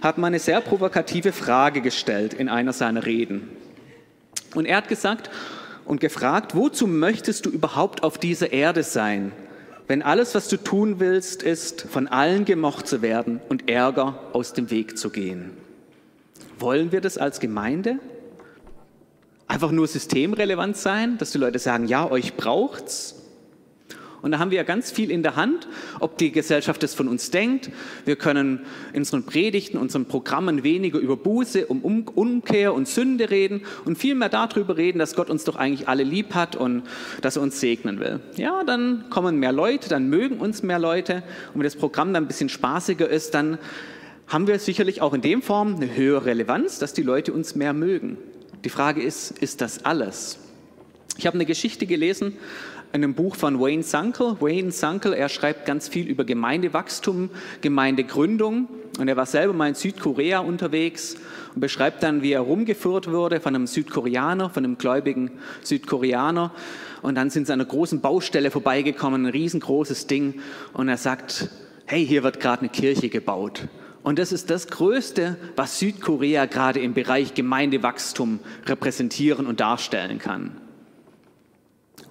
hat 0.00 0.18
mal 0.18 0.28
eine 0.28 0.38
sehr 0.38 0.60
provokative 0.60 1.32
Frage 1.32 1.80
gestellt 1.80 2.34
in 2.34 2.48
einer 2.48 2.72
seiner 2.72 3.06
Reden. 3.06 3.48
Und 4.54 4.66
er 4.66 4.78
hat 4.78 4.88
gesagt 4.88 5.30
und 5.84 6.00
gefragt, 6.00 6.54
wozu 6.54 6.86
möchtest 6.86 7.46
du 7.46 7.50
überhaupt 7.50 8.02
auf 8.02 8.18
dieser 8.18 8.52
Erde 8.52 8.82
sein, 8.82 9.32
wenn 9.88 10.02
alles, 10.02 10.34
was 10.34 10.48
du 10.48 10.56
tun 10.56 10.98
willst, 10.98 11.42
ist, 11.44 11.82
von 11.82 12.08
allen 12.08 12.44
gemocht 12.44 12.88
zu 12.88 13.02
werden 13.02 13.40
und 13.48 13.68
Ärger 13.70 14.18
aus 14.32 14.52
dem 14.52 14.70
Weg 14.70 14.98
zu 14.98 15.10
gehen? 15.10 15.52
Wollen 16.58 16.90
wir 16.90 17.00
das 17.00 17.18
als 17.18 17.38
Gemeinde? 17.38 17.98
Einfach 19.46 19.70
nur 19.70 19.86
systemrelevant 19.86 20.76
sein, 20.76 21.18
dass 21.18 21.30
die 21.30 21.38
Leute 21.38 21.60
sagen, 21.60 21.86
ja, 21.86 22.10
euch 22.10 22.34
braucht's? 22.34 23.14
Und 24.26 24.32
da 24.32 24.40
haben 24.40 24.50
wir 24.50 24.56
ja 24.56 24.64
ganz 24.64 24.90
viel 24.90 25.12
in 25.12 25.22
der 25.22 25.36
Hand, 25.36 25.68
ob 26.00 26.18
die 26.18 26.32
Gesellschaft 26.32 26.82
es 26.82 26.94
von 26.94 27.06
uns 27.06 27.30
denkt. 27.30 27.70
Wir 28.06 28.16
können 28.16 28.62
in 28.92 29.02
unseren 29.02 29.22
Predigten, 29.22 29.78
unseren 29.78 30.06
Programmen 30.06 30.64
weniger 30.64 30.98
über 30.98 31.16
Buße, 31.16 31.66
um 31.66 31.84
Umkehr 31.84 32.74
und 32.74 32.88
Sünde 32.88 33.30
reden 33.30 33.60
und 33.84 33.98
viel 33.98 34.16
mehr 34.16 34.28
darüber 34.28 34.76
reden, 34.76 34.98
dass 34.98 35.14
Gott 35.14 35.30
uns 35.30 35.44
doch 35.44 35.54
eigentlich 35.54 35.86
alle 35.86 36.02
lieb 36.02 36.34
hat 36.34 36.56
und 36.56 36.82
dass 37.22 37.36
er 37.36 37.42
uns 37.42 37.60
segnen 37.60 38.00
will. 38.00 38.18
Ja, 38.34 38.64
dann 38.64 39.04
kommen 39.10 39.38
mehr 39.38 39.52
Leute, 39.52 39.88
dann 39.88 40.10
mögen 40.10 40.38
uns 40.38 40.64
mehr 40.64 40.80
Leute. 40.80 41.22
Und 41.54 41.60
wenn 41.60 41.62
das 41.62 41.76
Programm 41.76 42.12
dann 42.12 42.24
ein 42.24 42.26
bisschen 42.26 42.48
spaßiger 42.48 43.08
ist, 43.08 43.32
dann 43.32 43.58
haben 44.26 44.48
wir 44.48 44.58
sicherlich 44.58 45.02
auch 45.02 45.14
in 45.14 45.20
dem 45.20 45.40
Form 45.40 45.76
eine 45.76 45.94
höhere 45.94 46.24
Relevanz, 46.24 46.80
dass 46.80 46.92
die 46.92 47.02
Leute 47.02 47.32
uns 47.32 47.54
mehr 47.54 47.72
mögen. 47.72 48.18
Die 48.64 48.70
Frage 48.70 49.04
ist, 49.04 49.38
ist 49.38 49.60
das 49.60 49.84
alles? 49.84 50.40
Ich 51.18 51.26
habe 51.26 51.34
eine 51.34 51.46
Geschichte 51.46 51.86
gelesen 51.86 52.36
einem 52.92 53.14
Buch 53.14 53.36
von 53.36 53.60
Wayne 53.60 53.82
Sankel. 53.82 54.36
Wayne 54.40 54.70
Sankel, 54.70 55.12
er 55.12 55.28
schreibt 55.28 55.66
ganz 55.66 55.88
viel 55.88 56.08
über 56.08 56.24
Gemeindewachstum, 56.24 57.30
Gemeindegründung. 57.60 58.68
Und 58.98 59.08
er 59.08 59.16
war 59.16 59.26
selber 59.26 59.52
mal 59.52 59.68
in 59.68 59.74
Südkorea 59.74 60.38
unterwegs 60.38 61.16
und 61.54 61.60
beschreibt 61.60 62.02
dann, 62.02 62.22
wie 62.22 62.32
er 62.32 62.40
rumgeführt 62.40 63.10
wurde 63.10 63.40
von 63.40 63.54
einem 63.54 63.66
Südkoreaner, 63.66 64.50
von 64.50 64.64
einem 64.64 64.78
gläubigen 64.78 65.32
Südkoreaner. 65.62 66.52
Und 67.02 67.14
dann 67.16 67.30
sind 67.30 67.46
sie 67.46 67.52
an 67.52 67.60
einer 67.60 67.68
großen 67.68 68.00
Baustelle 68.00 68.50
vorbeigekommen, 68.50 69.26
ein 69.26 69.30
riesengroßes 69.30 70.06
Ding. 70.06 70.40
Und 70.72 70.88
er 70.88 70.96
sagt, 70.96 71.50
hey, 71.86 72.06
hier 72.06 72.22
wird 72.22 72.40
gerade 72.40 72.62
eine 72.62 72.70
Kirche 72.70 73.08
gebaut. 73.08 73.68
Und 74.02 74.18
das 74.18 74.32
ist 74.32 74.50
das 74.50 74.68
Größte, 74.68 75.36
was 75.56 75.78
Südkorea 75.78 76.46
gerade 76.46 76.80
im 76.80 76.94
Bereich 76.94 77.34
Gemeindewachstum 77.34 78.38
repräsentieren 78.66 79.46
und 79.46 79.60
darstellen 79.60 80.18
kann. 80.18 80.52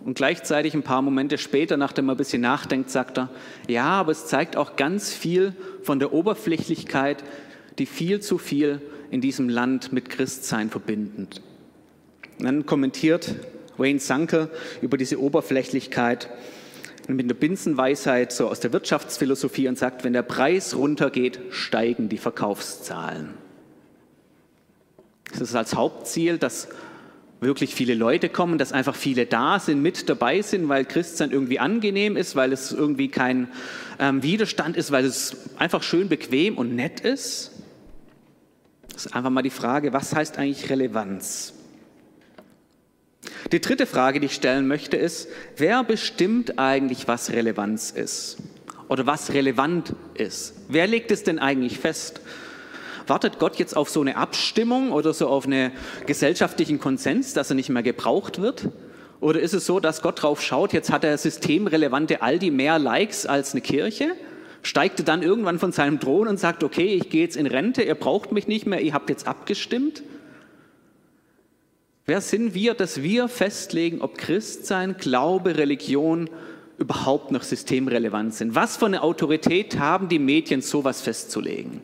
Und 0.05 0.13
gleichzeitig 0.13 0.75
ein 0.75 0.83
paar 0.83 1.01
Momente 1.01 1.39
später, 1.39 1.77
nachdem 1.77 2.09
er 2.09 2.13
ein 2.13 2.17
bisschen 2.17 2.43
nachdenkt, 2.43 2.91
sagt 2.91 3.17
er, 3.17 3.29
ja, 3.67 3.85
aber 3.85 4.12
es 4.12 4.27
zeigt 4.27 4.55
auch 4.55 4.75
ganz 4.75 5.12
viel 5.12 5.53
von 5.81 5.97
der 5.97 6.13
Oberflächlichkeit, 6.13 7.24
die 7.79 7.88
viel 7.88 8.19
zu 8.19 8.38
viel 8.38 8.81
in 9.09 9.19
diesem 9.19 9.50
Land 9.50 9.91
mit 9.93 10.12
Christsein 10.12 10.69
verbindet. 10.69 11.41
Dann 12.38 12.67
kommentiert 12.67 13.33
Wayne 13.77 14.00
Sanke 14.00 14.51
über 14.81 14.97
diese 14.97 15.19
Oberflächlichkeit 15.19 16.29
mit 17.07 17.25
einer 17.25 17.33
Binsenweisheit 17.33 18.31
so 18.31 18.47
aus 18.47 18.59
der 18.59 18.74
Wirtschaftsphilosophie 18.74 19.67
und 19.67 19.77
sagt, 19.79 20.03
wenn 20.03 20.13
der 20.13 20.21
Preis 20.21 20.75
runtergeht, 20.75 21.39
steigen 21.50 22.09
die 22.09 22.17
Verkaufszahlen. 22.19 23.29
Das 25.31 25.41
ist 25.41 25.55
als 25.55 25.74
Hauptziel, 25.74 26.38
dass 26.38 26.67
wirklich 27.42 27.75
viele 27.75 27.94
Leute 27.94 28.30
kommen, 28.30 28.58
dass 28.58 28.72
einfach 28.72 28.96
viele 28.96 29.25
da 29.25 29.60
sind, 29.60 29.82
mit 29.82 30.10
dabei 30.10 30.42
sind, 30.42 30.70
weil 30.70 30.86
Christsein 30.86 31.32
irgendwie 31.32 31.60
angenehm 31.60 32.18
ist, 32.18 32.36
weil 32.36 32.54
es 32.54 32.72
irgendwie 32.72 33.10
kein 33.10 33.50
ähm, 34.00 34.24
Widerstand 34.24 34.77
ist, 34.77 34.92
weil 34.92 35.06
es 35.06 35.36
einfach 35.58 35.84
schön 35.84 36.10
bequem 36.10 36.58
und 36.58 36.75
nett 36.75 37.01
ist. 37.01 37.51
Das 38.94 39.08
ist 39.08 39.15
einfach 39.15 39.30
mal 39.30 39.42
die 39.42 39.50
Frage, 39.50 39.94
was 39.94 40.15
heißt 40.15 40.38
eigentlich 40.38 40.70
Relevanz? 40.70 41.54
Die 43.51 43.62
dritte 43.62 43.86
Frage, 43.86 44.20
die 44.20 44.27
ich 44.27 44.36
stellen 44.36 44.68
möchte, 44.68 44.98
ist, 44.98 45.27
wer 45.58 45.84
bestimmt 45.84 46.58
eigentlich, 46.58 47.08
was 47.08 47.32
Relevanz 47.32 47.92
ist? 47.92 48.38
Oder 48.88 49.06
was 49.06 49.34
relevant 49.34 49.94
ist? 50.13 50.54
Wer 50.68 50.88
legt 50.88 51.12
es 51.12 51.24
denn 51.24 51.39
eigentlich 51.39 51.80
fest? 51.80 52.22
Wartet 53.07 53.39
Gott 53.39 53.57
jetzt 53.57 53.75
auf 53.77 53.89
so 53.89 54.01
eine 54.01 54.17
Abstimmung 54.17 54.91
oder 54.91 55.13
so 55.13 55.27
auf 55.27 55.45
einen 55.45 55.71
gesellschaftlichen 56.05 56.79
Konsens, 56.79 57.33
dass 57.33 57.50
er 57.50 57.55
nicht 57.55 57.69
mehr 57.69 57.83
gebraucht 57.83 58.41
wird? 58.41 58.69
Oder 59.21 59.39
ist 59.39 59.53
es 59.53 59.65
so, 59.65 59.79
dass 59.79 60.01
Gott 60.01 60.21
drauf 60.21 60.41
schaut, 60.41 60.74
jetzt 60.74 60.91
hat 60.91 61.03
der 61.03 61.17
systemrelevante 61.17 62.21
Aldi 62.21 62.51
mehr 62.51 62.79
Likes 62.79 63.25
als 63.25 63.53
eine 63.53 63.62
Kirche? 63.62 64.12
Steigt 64.62 65.00
er 65.00 65.05
dann 65.05 65.21
irgendwann 65.21 65.59
von 65.59 65.71
seinem 65.71 66.00
Thron 66.00 66.27
und 66.27 66.39
sagt, 66.39 66.63
okay, 66.63 66.95
ich 66.95 67.09
gehe 67.09 67.21
jetzt 67.21 67.38
in 67.38 67.45
Rente, 67.45 67.83
ihr 67.83 67.95
braucht 67.95 68.31
mich 68.31 68.47
nicht 68.47 68.65
mehr, 68.65 68.81
ihr 68.81 68.93
habt 68.93 69.09
jetzt 69.09 69.27
abgestimmt? 69.27 70.03
Wer 72.07 72.21
sind 72.21 72.53
wir, 72.53 72.74
dass 72.74 73.01
wir 73.01 73.27
festlegen, 73.27 74.01
ob 74.01 74.17
Christsein, 74.17 74.97
Glaube, 74.97 75.57
Religion 75.57 76.29
überhaupt 76.77 77.31
noch 77.31 77.43
systemrelevant 77.43 78.33
sind? 78.33 78.53
Was 78.53 78.77
für 78.77 78.85
eine 78.85 79.01
Autorität 79.01 79.79
haben 79.79 80.07
die 80.07 80.19
Medien, 80.19 80.62
sowas 80.62 81.01
festzulegen? 81.01 81.81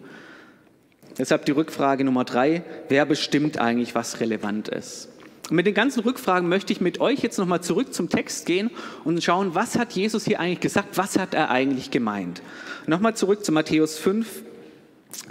Deshalb 1.22 1.46
die 1.46 1.52
Rückfrage 1.52 2.04
Nummer 2.04 2.26
drei, 2.26 2.64
wer 2.90 3.06
bestimmt 3.06 3.60
eigentlich, 3.60 3.94
was 3.94 4.22
relevant 4.22 4.70
ist? 4.70 5.08
Und 5.52 5.56
mit 5.56 5.68
den 5.68 5.76
ganzen 5.76 6.00
Rückfragen 6.00 6.50
möchte 6.50 6.74
ich 6.74 6.82
mit 6.82 7.00
euch 7.00 7.20
jetzt 7.20 7.38
nochmal 7.38 7.62
zurück 7.62 7.94
zum 7.94 8.10
Text 8.10 8.48
gehen 8.48 8.72
und 9.04 9.24
schauen, 9.24 9.54
was 9.54 9.78
hat 9.78 9.94
Jesus 9.94 10.26
hier 10.26 10.40
eigentlich 10.40 10.62
gesagt, 10.62 10.98
was 10.98 11.20
hat 11.20 11.36
er 11.36 11.52
eigentlich 11.52 11.92
gemeint. 11.92 12.42
Nochmal 12.88 13.16
zurück 13.16 13.46
zu 13.46 13.52
Matthäus 13.52 14.00
5, 14.00 14.42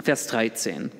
Vers 0.01 0.27
13. 0.27 0.91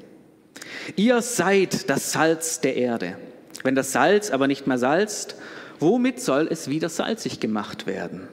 Ihr 0.98 1.22
seid 1.22 1.90
das 1.90 2.12
Salz 2.12 2.60
der 2.60 2.76
Erde. 2.76 3.18
Wenn 3.64 3.76
das 3.76 3.94
Salz 3.94 4.30
aber 4.30 4.48
nicht 4.48 4.68
mehr 4.68 4.78
salzt, 4.78 5.38
womit 5.80 6.20
soll 6.20 6.50
es 6.52 6.70
wieder 6.70 6.90
salzig 6.90 7.40
gemacht 7.40 7.88
werden? 7.88 8.28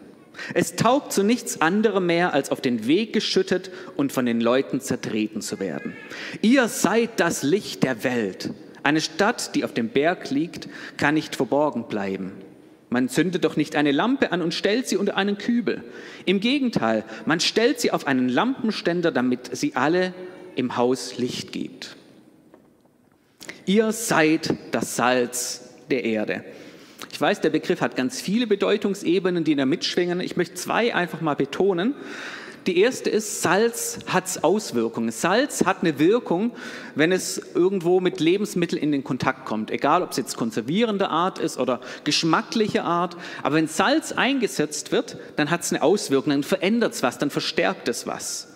Es 0.55 0.77
taugt 0.77 1.13
zu 1.13 1.23
nichts 1.23 1.61
anderem 1.61 2.07
mehr, 2.07 2.35
als 2.35 2.51
auf 2.51 2.61
den 2.61 2.87
Weg 2.87 3.13
geschüttet 3.13 3.71
und 3.97 4.13
von 4.13 4.27
den 4.27 4.41
Leuten 4.41 4.81
zertreten 4.81 5.41
zu 5.41 5.61
werden. 5.61 5.97
Ihr 6.43 6.69
seid 6.69 7.21
das 7.21 7.43
Licht 7.43 7.83
der 7.83 8.05
Welt. 8.05 8.51
Eine 8.83 9.01
Stadt, 9.01 9.55
die 9.55 9.65
auf 9.65 9.75
dem 9.75 9.89
Berg 9.89 10.31
liegt, 10.31 10.69
kann 10.97 11.15
nicht 11.15 11.37
verborgen 11.37 11.89
bleiben. 11.89 12.33
Man 12.91 13.09
zündet 13.09 13.45
doch 13.45 13.57
nicht 13.57 13.77
eine 13.77 13.93
Lampe 13.93 14.33
an 14.33 14.41
und 14.41 14.55
stellt 14.55 14.89
sie 14.89 14.97
unter 14.97 15.17
einen 15.17 15.37
Kübel. 15.37 15.85
Im 16.25 16.41
Gegenteil, 16.41 17.05
man 17.27 17.41
stellt 17.41 17.81
sie 17.81 17.91
auf 17.91 18.07
einen 18.07 18.29
Lampenständer, 18.29 19.13
damit 19.13 19.55
sie 19.55 19.77
alle 19.77 20.15
im 20.57 20.77
Haus 20.77 21.19
Licht 21.19 21.53
gibt. 21.53 21.97
Ihr 23.67 23.93
seid 23.93 24.55
das 24.71 24.97
Salz 24.97 25.75
der 25.91 26.05
Erde. 26.05 26.45
Ich 27.13 27.21
weiß, 27.21 27.41
der 27.41 27.51
Begriff 27.51 27.81
hat 27.81 27.97
ganz 27.97 28.21
viele 28.21 28.47
Bedeutungsebenen, 28.47 29.45
die 29.45 29.55
da 29.57 29.67
mitschwingen. 29.67 30.21
Ich 30.21 30.37
möchte 30.37 30.55
zwei 30.55 30.95
einfach 30.95 31.21
mal 31.21 31.35
betonen. 31.35 31.95
Die 32.67 32.81
erste 32.81 33.09
ist, 33.09 33.41
Salz 33.41 33.99
hat 34.09 34.45
Auswirkungen. 34.45 35.11
Salz 35.11 35.65
hat 35.65 35.79
eine 35.81 35.99
Wirkung, 35.99 36.53
wenn 36.95 37.13
es 37.13 37.41
irgendwo 37.55 38.01
mit 38.01 38.21
Lebensmitteln 38.21 38.83
in 38.83 38.93
den 38.93 39.05
Kontakt 39.05 39.47
kommt. 39.47 39.71
Egal, 39.71 40.03
ob 40.03 40.11
es 40.11 40.19
jetzt 40.19 40.37
konservierende 40.37 41.09
Art 41.09 41.39
ist 41.39 41.59
oder 41.59 41.81
geschmackliche 42.05 42.85
Art. 42.85 43.17
Aber 43.43 43.55
wenn 43.55 43.69
Salz 43.69 44.13
eingesetzt 44.13 44.93
wird, 44.93 45.17
dann 45.37 45.51
hat 45.51 45.63
es 45.63 45.73
eine 45.73 45.83
Auswirkung, 45.83 46.31
dann 46.31 46.43
verändert 46.43 46.93
es 46.93 47.03
was, 47.03 47.17
dann 47.17 47.31
verstärkt 47.31 47.89
es 47.89 48.07
was. 48.07 48.49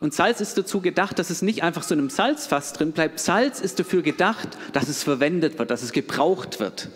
Und 0.00 0.14
Salz 0.14 0.40
ist 0.40 0.56
dazu 0.56 0.80
gedacht, 0.80 1.18
dass 1.18 1.30
es 1.30 1.42
nicht 1.42 1.62
einfach 1.62 1.82
so 1.82 1.94
in 1.94 2.00
einem 2.00 2.10
Salzfass 2.10 2.72
drin 2.72 2.92
bleibt. 2.92 3.18
Salz 3.18 3.60
ist 3.60 3.80
dafür 3.80 4.02
gedacht, 4.02 4.48
dass 4.72 4.88
es 4.88 5.02
verwendet 5.02 5.58
wird, 5.58 5.70
dass 5.70 5.82
es 5.82 5.92
gebraucht 5.92 6.60
wird. 6.60 6.88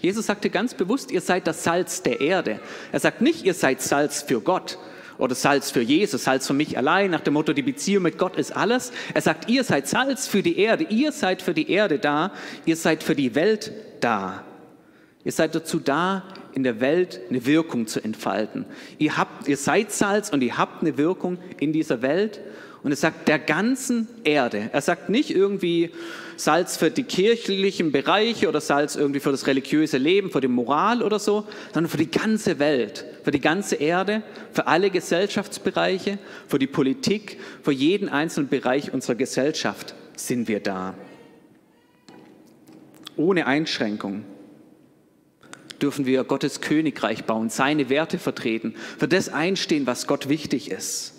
Jesus 0.00 0.26
sagte 0.26 0.50
ganz 0.50 0.74
bewusst, 0.74 1.10
ihr 1.10 1.20
seid 1.20 1.46
das 1.46 1.64
Salz 1.64 2.02
der 2.02 2.20
Erde. 2.20 2.60
Er 2.92 3.00
sagt 3.00 3.20
nicht, 3.20 3.44
ihr 3.44 3.54
seid 3.54 3.82
Salz 3.82 4.22
für 4.22 4.40
Gott 4.40 4.78
oder 5.18 5.34
Salz 5.34 5.70
für 5.70 5.80
Jesus, 5.80 6.24
Salz 6.24 6.46
für 6.46 6.54
mich 6.54 6.78
allein, 6.78 7.10
nach 7.10 7.20
dem 7.20 7.34
Motto, 7.34 7.52
die 7.52 7.62
Beziehung 7.62 8.04
mit 8.04 8.18
Gott 8.18 8.36
ist 8.36 8.54
alles. 8.54 8.92
Er 9.14 9.22
sagt, 9.22 9.48
ihr 9.48 9.64
seid 9.64 9.88
Salz 9.88 10.26
für 10.26 10.42
die 10.42 10.58
Erde, 10.58 10.84
ihr 10.84 11.12
seid 11.12 11.42
für 11.42 11.54
die 11.54 11.70
Erde 11.70 11.98
da, 11.98 12.32
ihr 12.64 12.76
seid 12.76 13.02
für 13.02 13.14
die 13.14 13.34
Welt 13.34 13.72
da. 14.00 14.44
Ihr 15.24 15.32
seid 15.32 15.54
dazu 15.54 15.80
da, 15.80 16.22
in 16.56 16.62
der 16.62 16.80
Welt 16.80 17.20
eine 17.28 17.44
Wirkung 17.44 17.86
zu 17.86 18.02
entfalten. 18.02 18.64
Ihr, 18.96 19.18
habt, 19.18 19.46
ihr 19.46 19.58
seid 19.58 19.92
Salz 19.92 20.30
und 20.30 20.42
ihr 20.42 20.56
habt 20.56 20.80
eine 20.80 20.96
Wirkung 20.96 21.36
in 21.60 21.74
dieser 21.74 22.00
Welt. 22.00 22.40
Und 22.82 22.92
er 22.92 22.96
sagt 22.96 23.28
der 23.28 23.38
ganzen 23.38 24.08
Erde. 24.24 24.70
Er 24.72 24.80
sagt 24.80 25.10
nicht 25.10 25.30
irgendwie 25.30 25.90
Salz 26.36 26.78
für 26.78 26.90
die 26.90 27.02
kirchlichen 27.02 27.92
Bereiche 27.92 28.48
oder 28.48 28.62
Salz 28.62 28.96
irgendwie 28.96 29.20
für 29.20 29.32
das 29.32 29.46
religiöse 29.46 29.98
Leben, 29.98 30.30
für 30.30 30.40
die 30.40 30.48
Moral 30.48 31.02
oder 31.02 31.18
so, 31.18 31.44
sondern 31.74 31.90
für 31.90 31.98
die 31.98 32.10
ganze 32.10 32.58
Welt, 32.58 33.04
für 33.22 33.32
die 33.32 33.40
ganze 33.40 33.76
Erde, 33.76 34.22
für 34.52 34.66
alle 34.66 34.88
Gesellschaftsbereiche, 34.88 36.18
für 36.48 36.58
die 36.58 36.66
Politik, 36.66 37.38
für 37.62 37.72
jeden 37.72 38.08
einzelnen 38.08 38.48
Bereich 38.48 38.94
unserer 38.94 39.16
Gesellschaft 39.16 39.94
sind 40.14 40.48
wir 40.48 40.60
da. 40.60 40.94
Ohne 43.16 43.46
Einschränkung 43.46 44.24
dürfen 45.82 46.06
wir 46.06 46.24
Gottes 46.24 46.60
Königreich 46.60 47.24
bauen, 47.24 47.50
seine 47.50 47.88
Werte 47.88 48.18
vertreten, 48.18 48.74
für 48.98 49.08
das 49.08 49.28
einstehen, 49.28 49.86
was 49.86 50.06
Gott 50.06 50.28
wichtig 50.28 50.70
ist. 50.70 51.14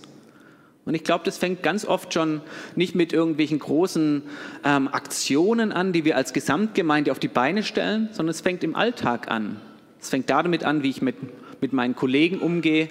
Und 0.87 0.93
ich 0.93 1.03
glaube, 1.03 1.25
das 1.25 1.37
fängt 1.37 1.63
ganz 1.63 1.83
oft 1.83 2.13
schon 2.13 2.39
nicht 2.77 2.95
mit 2.95 3.11
irgendwelchen 3.11 3.59
großen 3.59 4.23
ähm, 4.63 4.87
Aktionen 4.87 5.73
an, 5.73 5.91
die 5.91 6.05
wir 6.05 6.15
als 6.15 6.31
Gesamtgemeinde 6.31 7.11
auf 7.11 7.19
die 7.19 7.27
Beine 7.27 7.63
stellen, 7.63 8.07
sondern 8.13 8.31
es 8.31 8.39
fängt 8.39 8.63
im 8.63 8.73
Alltag 8.73 9.29
an. 9.29 9.59
Es 9.99 10.09
fängt 10.09 10.29
damit 10.29 10.63
an, 10.63 10.83
wie 10.83 10.89
ich 10.89 11.01
mit, 11.01 11.17
mit 11.59 11.73
meinen 11.73 11.93
Kollegen 11.93 12.39
umgehe, 12.39 12.89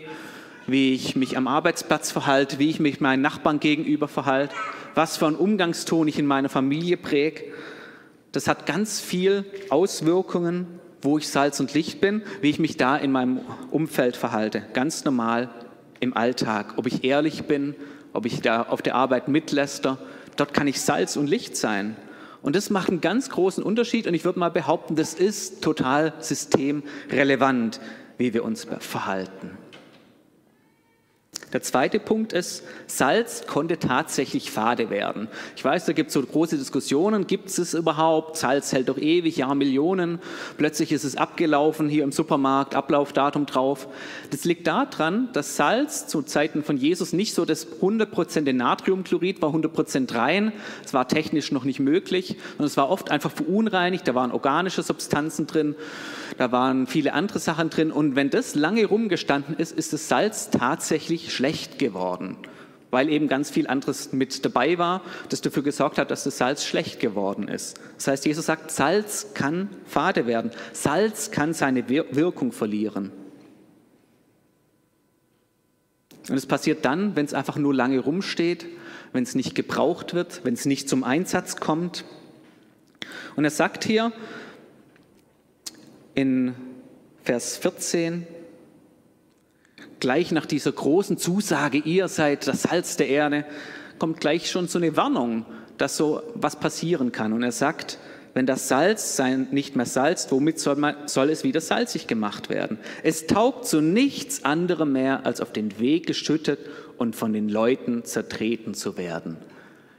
wie 0.66 0.92
ich 0.92 1.16
mich 1.16 1.38
am 1.38 1.49
Arbeitsplatz 1.49 2.11
verhalte, 2.11 2.58
wie 2.58 2.68
ich 2.68 2.80
mich 2.80 3.00
meinen 3.00 3.23
Nachbarn 3.23 3.61
gegenüber 3.61 4.08
verhalte, 4.08 4.54
was 4.94 5.16
für 5.16 5.26
einen 5.26 5.37
Umgangston 5.37 6.06
ich 6.06 6.18
in 6.18 6.26
meiner 6.26 6.50
Familie 6.50 6.99
präge. 6.99 7.44
Das 8.32 8.46
hat 8.46 8.66
ganz 8.66 9.00
viel 9.00 9.46
Auswirkungen 9.70 10.66
wo 11.02 11.18
ich 11.18 11.28
Salz 11.28 11.60
und 11.60 11.74
Licht 11.74 12.00
bin, 12.00 12.22
wie 12.40 12.50
ich 12.50 12.58
mich 12.58 12.76
da 12.76 12.96
in 12.96 13.12
meinem 13.12 13.40
Umfeld 13.70 14.16
verhalte. 14.16 14.62
Ganz 14.72 15.04
normal 15.04 15.50
im 16.00 16.16
Alltag. 16.16 16.74
Ob 16.76 16.86
ich 16.86 17.04
ehrlich 17.04 17.44
bin, 17.44 17.74
ob 18.12 18.26
ich 18.26 18.40
da 18.40 18.62
auf 18.62 18.82
der 18.82 18.94
Arbeit 18.94 19.28
mitläster. 19.28 19.98
Dort 20.36 20.54
kann 20.54 20.66
ich 20.66 20.80
Salz 20.80 21.16
und 21.16 21.28
Licht 21.28 21.56
sein. 21.56 21.96
Und 22.42 22.56
das 22.56 22.70
macht 22.70 22.90
einen 22.90 23.00
ganz 23.00 23.30
großen 23.30 23.62
Unterschied. 23.62 24.06
Und 24.06 24.14
ich 24.14 24.24
würde 24.24 24.38
mal 24.38 24.50
behaupten, 24.50 24.96
das 24.96 25.14
ist 25.14 25.62
total 25.62 26.12
systemrelevant, 26.20 27.80
wie 28.18 28.34
wir 28.34 28.44
uns 28.44 28.66
verhalten. 28.80 29.50
Der 31.56 31.62
zweite 31.62 32.00
Punkt 32.00 32.34
ist, 32.34 32.64
Salz 32.86 33.46
konnte 33.46 33.78
tatsächlich 33.78 34.50
fade 34.50 34.90
werden. 34.90 35.26
Ich 35.56 35.64
weiß, 35.64 35.86
da 35.86 35.94
gibt 35.94 36.08
es 36.08 36.12
so 36.12 36.20
große 36.20 36.58
Diskussionen, 36.58 37.26
gibt 37.26 37.48
es 37.48 37.56
es 37.56 37.72
überhaupt? 37.72 38.36
Salz 38.36 38.72
hält 38.72 38.90
doch 38.90 38.98
ewig, 38.98 39.38
ja 39.38 39.54
Millionen. 39.54 40.18
Plötzlich 40.58 40.92
ist 40.92 41.04
es 41.04 41.16
abgelaufen 41.16 41.88
hier 41.88 42.04
im 42.04 42.12
Supermarkt, 42.12 42.75
Ablaufdatum 42.75 43.46
drauf. 43.46 43.88
Das 44.28 44.44
liegt 44.44 44.66
daran, 44.66 45.30
dass 45.32 45.56
Salz 45.56 46.06
zu 46.06 46.20
Zeiten 46.20 46.62
von 46.62 46.76
Jesus 46.76 47.14
nicht 47.14 47.32
so 47.32 47.46
das 47.46 47.80
100% 47.80 48.52
Natriumchlorid 48.52 49.40
war, 49.40 49.54
100% 49.54 50.14
rein. 50.14 50.52
Es 50.84 50.92
war 50.92 51.08
technisch 51.08 51.52
noch 51.52 51.64
nicht 51.64 51.80
möglich 51.80 52.36
und 52.58 52.66
es 52.66 52.76
war 52.76 52.90
oft 52.90 53.10
einfach 53.10 53.30
verunreinigt. 53.30 54.06
Da 54.06 54.14
waren 54.14 54.30
organische 54.30 54.82
Substanzen 54.82 55.46
drin, 55.46 55.75
da 56.38 56.52
waren 56.52 56.87
viele 56.87 57.12
andere 57.12 57.38
Sachen 57.38 57.70
drin 57.70 57.90
und 57.90 58.16
wenn 58.16 58.31
das 58.31 58.55
lange 58.55 58.87
rumgestanden 58.87 59.57
ist, 59.57 59.72
ist 59.72 59.92
das 59.92 60.09
Salz 60.09 60.50
tatsächlich 60.50 61.35
schlecht 61.35 61.79
geworden, 61.79 62.37
weil 62.90 63.09
eben 63.09 63.29
ganz 63.29 63.50
viel 63.50 63.66
anderes 63.66 64.12
mit 64.12 64.44
dabei 64.44 64.79
war, 64.79 65.03
das 65.29 65.40
dafür 65.40 65.62
gesorgt 65.62 65.98
hat, 65.98 66.11
dass 66.11 66.24
das 66.24 66.38
Salz 66.38 66.64
schlecht 66.64 67.00
geworden 67.00 67.48
ist. 67.48 67.81
Das 67.96 68.09
heißt, 68.09 68.27
Jesus 68.27 68.46
sagt, 68.46 68.70
Salz 68.70 69.29
kann 69.35 69.68
fade 69.87 70.27
werden. 70.27 70.50
Salz 70.72 71.31
kann 71.31 71.53
seine 71.53 71.88
Wirkung 71.88 72.53
verlieren. 72.53 73.12
Und 76.29 76.37
es 76.37 76.46
passiert 76.46 76.85
dann, 76.85 77.14
wenn 77.14 77.24
es 77.24 77.35
einfach 77.35 77.57
nur 77.57 77.74
lange 77.74 78.00
rumsteht, 78.00 78.66
wenn 79.12 79.22
es 79.22 79.35
nicht 79.35 79.55
gebraucht 79.55 80.14
wird, 80.14 80.40
wenn 80.44 80.55
es 80.55 80.66
nicht 80.66 80.88
zum 80.88 81.05
Einsatz 81.05 81.57
kommt. 81.57 82.05
Und 83.37 83.44
er 83.44 83.50
sagt 83.50 83.85
hier 83.85 84.12
in 86.16 86.55
Vers 87.22 87.59
14, 87.59 88.26
gleich 90.00 90.33
nach 90.33 90.46
dieser 90.46 90.72
großen 90.72 91.18
Zusage, 91.18 91.79
ihr 91.79 92.09
seid 92.09 92.48
das 92.48 92.62
Salz 92.62 92.96
der 92.96 93.09
Erde, 93.09 93.44
kommt 93.98 94.20
gleich 94.20 94.50
schon 94.50 94.66
so 94.66 94.79
eine 94.79 94.96
Warnung, 94.96 95.44
dass 95.79 95.96
so 95.96 96.22
was 96.35 96.57
passieren 96.59 97.12
kann. 97.12 97.33
Und 97.33 97.42
er 97.42 97.52
sagt, 97.52 97.98
wenn 98.33 98.46
das 98.46 98.68
Salz 98.68 99.16
sein 99.16 99.48
nicht 99.50 99.76
mehr 99.76 99.87
salzt, 99.87 100.33
womit 100.33 100.59
soll, 100.59 100.76
man, 100.76 100.96
soll 101.07 101.31
es 101.31 101.44
wieder 101.44 101.61
salzig 101.61 102.07
gemacht 102.07 102.48
werden? 102.48 102.79
Es 103.02 103.26
taugt 103.26 103.66
zu 103.66 103.81
nichts 103.83 104.44
anderem 104.44 104.92
mehr, 104.92 105.26
als 105.26 105.40
auf 105.40 105.52
den 105.52 105.79
Weg 105.79 106.07
geschüttet 106.07 106.61
und 106.96 107.14
von 107.14 107.33
den 107.33 107.48
Leuten 107.48 108.05
zertreten 108.05 108.74
zu 108.74 108.96
werden. 108.96 109.37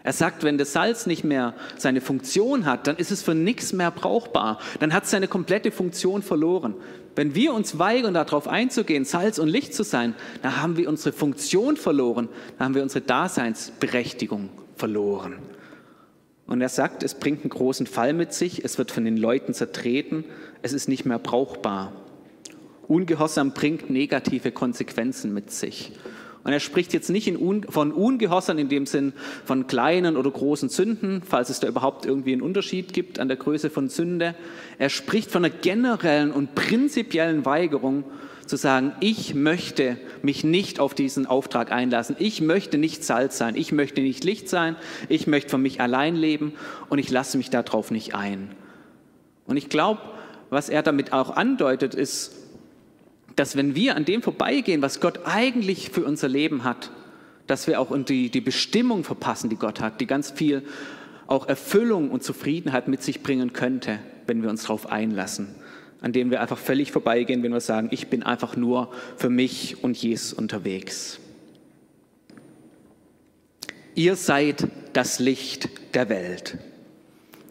Er 0.08 0.14
sagt, 0.14 0.46
wenn 0.46 0.58
das 0.58 0.72
Salz 0.72 1.06
nicht 1.06 1.26
mehr 1.26 1.54
seine 1.76 2.00
Funktion 2.00 2.66
hat, 2.66 2.88
dann 2.88 2.96
ist 2.96 3.12
es 3.12 3.22
für 3.22 3.36
nichts 3.36 3.74
mehr 3.74 3.92
brauchbar. 3.92 4.58
Dann 4.80 4.94
hat 4.94 5.04
es 5.04 5.12
seine 5.12 5.28
komplette 5.28 5.70
Funktion 5.70 6.22
verloren. 6.22 6.76
Wenn 7.18 7.36
wir 7.36 7.54
uns 7.54 7.78
weigern, 7.78 8.14
darauf 8.14 8.48
einzugehen, 8.48 9.04
Salz 9.04 9.38
und 9.38 9.50
Licht 9.50 9.74
zu 9.74 9.84
sein, 9.84 10.16
dann 10.44 10.62
haben 10.62 10.78
wir 10.78 10.88
unsere 10.88 11.12
Funktion 11.12 11.76
verloren, 11.76 12.30
dann 12.58 12.68
haben 12.68 12.76
wir 12.76 12.84
unsere 12.84 13.02
Daseinsberechtigung 13.02 14.48
verloren. 14.78 15.40
Und 16.46 16.62
er 16.62 16.70
sagt, 16.70 17.04
es 17.04 17.14
bringt 17.14 17.42
einen 17.42 17.50
großen 17.50 17.86
Fall 17.86 18.14
mit 18.14 18.32
sich, 18.32 18.64
es 18.64 18.78
wird 18.78 18.92
von 18.92 19.04
den 19.04 19.18
Leuten 19.18 19.54
zertreten, 19.54 20.24
es 20.62 20.72
ist 20.72 20.88
nicht 20.88 21.06
mehr 21.06 21.20
brauchbar. 21.20 21.92
Ungehorsam 22.88 23.52
bringt 23.52 23.90
negative 23.90 24.54
Konsequenzen 24.54 25.34
mit 25.34 25.52
sich. 25.52 25.92
Und 26.48 26.54
er 26.54 26.62
spricht 26.62 26.94
jetzt 26.94 27.10
nicht 27.10 27.30
von 27.68 27.92
Ungehorsam 27.92 28.58
in 28.58 28.70
dem 28.70 28.86
Sinn 28.86 29.12
von 29.44 29.68
kleinen 29.68 30.16
oder 30.16 30.32
großen 30.32 30.70
Sünden, 30.70 31.22
falls 31.22 31.50
es 31.50 31.60
da 31.60 31.68
überhaupt 31.68 32.06
irgendwie 32.06 32.32
einen 32.32 32.42
Unterschied 32.42 32.94
gibt 32.94 33.20
an 33.20 33.28
der 33.28 33.36
Größe 33.36 33.70
von 33.70 33.90
Sünde. 33.90 34.34
Er 34.80 34.88
spricht 34.88 35.30
von 35.30 35.44
einer 35.44 35.54
generellen 35.54 36.32
und 36.32 36.56
prinzipiellen 36.56 37.44
Weigerung 37.44 38.06
zu 38.46 38.56
sagen, 38.56 38.94
ich 39.02 39.36
möchte 39.36 39.98
mich 40.22 40.46
nicht 40.46 40.80
auf 40.80 40.94
diesen 40.94 41.26
Auftrag 41.26 41.74
einlassen. 41.74 42.16
Ich 42.18 42.40
möchte 42.40 42.78
nicht 42.78 43.04
Salz 43.04 43.38
sein. 43.38 43.58
Ich 43.58 43.74
möchte 43.74 44.00
nicht 44.00 44.24
Licht 44.24 44.48
sein. 44.48 44.78
Ich 45.10 45.28
möchte 45.28 45.50
für 45.50 45.58
mich 45.58 45.82
allein 45.82 46.16
leben 46.16 46.54
und 46.88 46.98
ich 46.98 47.10
lasse 47.10 47.36
mich 47.36 47.50
darauf 47.50 47.92
nicht 47.92 48.16
ein. 48.16 48.52
Und 49.48 49.58
ich 49.58 49.68
glaube, 49.68 50.00
was 50.50 50.70
er 50.70 50.82
damit 50.82 51.12
auch 51.12 51.32
andeutet, 51.36 51.94
ist, 51.94 52.47
dass 53.38 53.56
wenn 53.56 53.76
wir 53.76 53.96
an 53.96 54.04
dem 54.04 54.22
vorbeigehen, 54.22 54.82
was 54.82 55.00
Gott 55.00 55.22
eigentlich 55.26 55.92
für 55.92 56.04
unser 56.04 56.28
Leben 56.28 56.64
hat, 56.64 56.92
dass 57.46 57.68
wir 57.68 57.80
auch 57.80 57.96
die, 58.04 58.30
die 58.30 58.42
Bestimmung 58.42 59.04
verpassen, 59.04 59.50
die 59.50 59.56
Gott 59.56 59.80
hat, 59.80 60.02
die 60.02 60.08
ganz 60.08 60.32
viel 60.32 60.64
auch 61.28 61.48
Erfüllung 61.48 62.10
und 62.10 62.24
Zufriedenheit 62.24 62.88
mit 62.88 63.04
sich 63.04 63.22
bringen 63.22 63.54
könnte, 63.54 64.00
wenn 64.26 64.42
wir 64.42 64.50
uns 64.50 64.64
darauf 64.64 64.92
einlassen, 64.92 65.56
an 66.02 66.14
dem 66.14 66.32
wir 66.32 66.42
einfach 66.42 66.58
völlig 66.58 66.92
vorbeigehen, 66.92 67.44
wenn 67.44 67.54
wir 67.54 67.62
sagen, 67.62 67.90
ich 67.92 68.08
bin 68.08 68.24
einfach 68.24 68.56
nur 68.56 68.92
für 69.18 69.30
mich 69.30 69.84
und 69.84 69.96
Jesus 69.96 70.34
unterwegs. 70.34 71.20
Ihr 73.94 74.16
seid 74.16 74.68
das 74.94 75.20
Licht 75.20 75.70
der 75.94 76.10
Welt. 76.10 76.58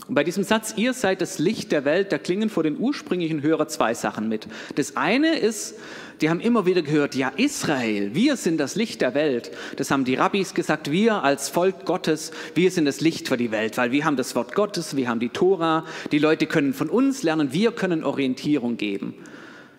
Und 0.09 0.14
bei 0.14 0.23
diesem 0.23 0.45
Satz, 0.45 0.75
ihr 0.77 0.92
seid 0.92 1.21
das 1.21 1.38
Licht 1.38 1.73
der 1.73 1.85
Welt, 1.85 2.12
da 2.12 2.19
klingen 2.19 2.49
vor 2.49 2.62
den 2.62 2.79
ursprünglichen 2.79 3.42
Hörer 3.42 3.66
zwei 3.66 3.92
Sachen 3.92 4.29
mit. 4.29 4.47
Das 4.77 4.97
eine 4.97 5.37
ist, 5.37 5.75
die 6.21 6.31
haben 6.31 6.40
immer 6.40 6.64
wieder 6.64 6.83
gehört, 6.83 7.14
ja 7.16 7.33
Israel, 7.37 8.14
wir 8.14 8.37
sind 8.37 8.59
das 8.59 8.77
Licht 8.77 9.01
der 9.01 9.14
Welt. 9.14 9.51
Das 9.77 9.90
haben 9.90 10.05
die 10.05 10.14
Rabbis 10.14 10.55
gesagt, 10.55 10.92
wir 10.92 11.25
als 11.25 11.49
Volk 11.49 11.85
Gottes, 11.85 12.31
wir 12.55 12.71
sind 12.71 12.85
das 12.85 13.01
Licht 13.01 13.29
für 13.29 13.37
die 13.37 13.51
Welt, 13.51 13.77
weil 13.79 13.90
wir 13.90 14.05
haben 14.05 14.16
das 14.16 14.35
Wort 14.37 14.55
Gottes, 14.55 14.97
wir 14.97 15.09
haben 15.09 15.21
die 15.21 15.29
Tora, 15.29 15.85
die 16.12 16.19
Leute 16.19 16.47
können 16.47 16.73
von 16.73 16.88
uns 16.88 17.25
lernen, 17.25 17.53
wir 17.53 17.73
können 17.73 18.05
Orientierung 18.05 18.77
geben. 18.77 19.14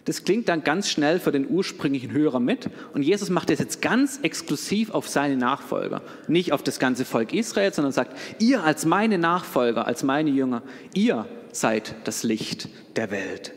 Das 0.08 0.24
klingt 0.24 0.48
dann 0.48 0.64
ganz 0.64 0.90
schnell 0.90 1.20
für 1.20 1.34
den 1.34 1.50
ursprünglichen 1.50 2.14
Hörer 2.14 2.40
mit. 2.40 2.70
Und 2.94 3.04
Jesus 3.04 3.30
macht 3.30 3.50
das 3.50 3.60
jetzt 3.60 3.82
ganz 3.82 4.20
exklusiv 4.22 4.92
auf 4.92 5.10
seine 5.10 5.36
Nachfolger. 5.36 6.02
Nicht 6.30 6.54
auf 6.54 6.64
das 6.64 6.80
ganze 6.80 7.04
Volk 7.04 7.34
Israel, 7.34 7.74
sondern 7.74 7.92
sagt, 7.92 8.18
ihr 8.40 8.64
als 8.64 8.86
meine 8.86 9.18
Nachfolger, 9.18 9.86
als 9.86 10.04
meine 10.04 10.30
Jünger, 10.30 10.64
ihr 10.94 11.26
seid 11.52 11.94
das 12.06 12.24
Licht 12.24 12.70
der 12.96 13.12
Welt. 13.12 13.52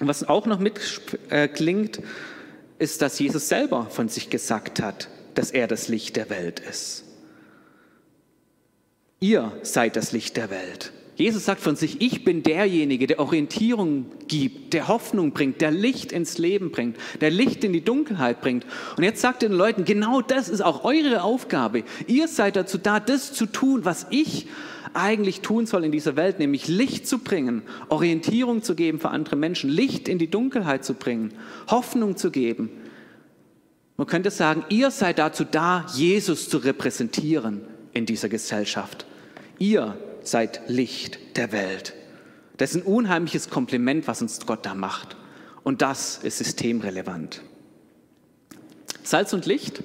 Und 0.00 0.08
was 0.08 0.28
auch 0.28 0.46
noch 0.46 0.58
mitklingt, 0.58 2.00
ist, 2.80 3.02
dass 3.02 3.20
Jesus 3.20 3.48
selber 3.48 3.86
von 3.90 4.08
sich 4.08 4.28
gesagt 4.28 4.82
hat, 4.82 5.08
dass 5.36 5.52
er 5.52 5.68
das 5.68 5.86
Licht 5.86 6.16
der 6.16 6.30
Welt 6.30 6.58
ist. 6.58 7.04
Ihr 9.20 9.52
seid 9.62 9.94
das 9.94 10.10
Licht 10.10 10.36
der 10.36 10.50
Welt. 10.50 10.90
Jesus 11.16 11.46
sagt 11.46 11.62
von 11.62 11.76
sich, 11.76 12.02
ich 12.02 12.24
bin 12.24 12.42
derjenige, 12.42 13.06
der 13.06 13.20
Orientierung 13.20 14.04
gibt, 14.28 14.74
der 14.74 14.86
Hoffnung 14.86 15.32
bringt, 15.32 15.62
der 15.62 15.70
Licht 15.70 16.12
ins 16.12 16.36
Leben 16.36 16.70
bringt, 16.70 16.98
der 17.22 17.30
Licht 17.30 17.64
in 17.64 17.72
die 17.72 17.82
Dunkelheit 17.82 18.42
bringt. 18.42 18.66
Und 18.98 19.02
jetzt 19.02 19.22
sagt 19.22 19.42
er 19.42 19.48
den 19.48 19.56
Leuten, 19.56 19.86
genau 19.86 20.20
das 20.20 20.50
ist 20.50 20.60
auch 20.60 20.84
eure 20.84 21.22
Aufgabe. 21.22 21.84
Ihr 22.06 22.28
seid 22.28 22.56
dazu 22.56 22.76
da, 22.76 23.00
das 23.00 23.32
zu 23.32 23.46
tun, 23.46 23.86
was 23.86 24.06
ich 24.10 24.46
eigentlich 24.92 25.40
tun 25.40 25.64
soll 25.64 25.84
in 25.84 25.92
dieser 25.92 26.16
Welt, 26.16 26.38
nämlich 26.38 26.68
Licht 26.68 27.06
zu 27.06 27.18
bringen, 27.18 27.62
Orientierung 27.88 28.62
zu 28.62 28.74
geben 28.74 29.00
für 29.00 29.08
andere 29.08 29.36
Menschen, 29.36 29.70
Licht 29.70 30.08
in 30.08 30.18
die 30.18 30.30
Dunkelheit 30.30 30.84
zu 30.84 30.94
bringen, 30.94 31.32
Hoffnung 31.68 32.18
zu 32.18 32.30
geben. 32.30 32.70
Man 33.96 34.06
könnte 34.06 34.30
sagen, 34.30 34.64
ihr 34.68 34.90
seid 34.90 35.18
dazu 35.18 35.44
da, 35.44 35.86
Jesus 35.94 36.50
zu 36.50 36.58
repräsentieren 36.58 37.62
in 37.94 38.04
dieser 38.04 38.28
Gesellschaft. 38.28 39.06
Ihr 39.58 39.96
seid 40.26 40.62
Licht 40.68 41.36
der 41.36 41.52
Welt. 41.52 41.94
Das 42.56 42.74
ist 42.74 42.82
ein 42.82 42.82
unheimliches 42.82 43.50
Kompliment, 43.50 44.06
was 44.06 44.22
uns 44.22 44.44
Gott 44.46 44.64
da 44.64 44.74
macht. 44.74 45.16
Und 45.62 45.82
das 45.82 46.18
ist 46.18 46.38
systemrelevant. 46.38 47.42
Salz 49.02 49.32
und 49.32 49.46
Licht, 49.46 49.82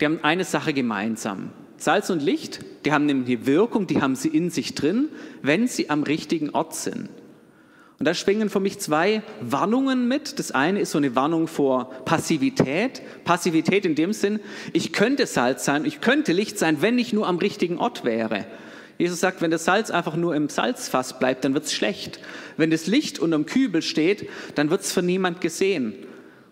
die 0.00 0.04
haben 0.04 0.20
eine 0.22 0.44
Sache 0.44 0.72
gemeinsam. 0.72 1.50
Salz 1.78 2.10
und 2.10 2.22
Licht, 2.22 2.64
die 2.84 2.92
haben 2.92 3.06
nämlich 3.06 3.36
eine 3.36 3.46
Wirkung, 3.46 3.86
die 3.86 4.00
haben 4.00 4.14
sie 4.14 4.28
in 4.28 4.50
sich 4.50 4.74
drin, 4.74 5.08
wenn 5.42 5.66
sie 5.66 5.90
am 5.90 6.02
richtigen 6.02 6.50
Ort 6.50 6.74
sind. 6.74 7.08
Und 7.98 8.04
da 8.04 8.12
schwingen 8.12 8.50
für 8.50 8.60
mich 8.60 8.78
zwei 8.78 9.22
Warnungen 9.40 10.06
mit. 10.06 10.38
Das 10.38 10.52
eine 10.52 10.80
ist 10.80 10.90
so 10.90 10.98
eine 10.98 11.16
Warnung 11.16 11.48
vor 11.48 11.90
Passivität. 12.04 13.02
Passivität 13.24 13.86
in 13.86 13.94
dem 13.94 14.12
Sinn, 14.12 14.40
ich 14.74 14.92
könnte 14.92 15.26
Salz 15.26 15.64
sein, 15.64 15.86
ich 15.86 16.02
könnte 16.02 16.32
Licht 16.32 16.58
sein, 16.58 16.82
wenn 16.82 16.98
ich 16.98 17.14
nur 17.14 17.26
am 17.26 17.38
richtigen 17.38 17.78
Ort 17.78 18.04
wäre. 18.04 18.46
Jesus 18.98 19.20
sagt, 19.20 19.42
wenn 19.42 19.50
das 19.50 19.64
Salz 19.64 19.90
einfach 19.90 20.16
nur 20.16 20.34
im 20.34 20.48
Salzfass 20.48 21.18
bleibt, 21.18 21.44
dann 21.44 21.54
wird 21.54 21.64
es 21.64 21.74
schlecht. 21.74 22.20
Wenn 22.56 22.70
das 22.70 22.86
Licht 22.86 23.18
unterm 23.18 23.46
Kübel 23.46 23.82
steht, 23.82 24.28
dann 24.54 24.70
wird 24.70 24.80
es 24.80 24.92
von 24.92 25.04
niemand 25.04 25.40
gesehen. 25.40 25.94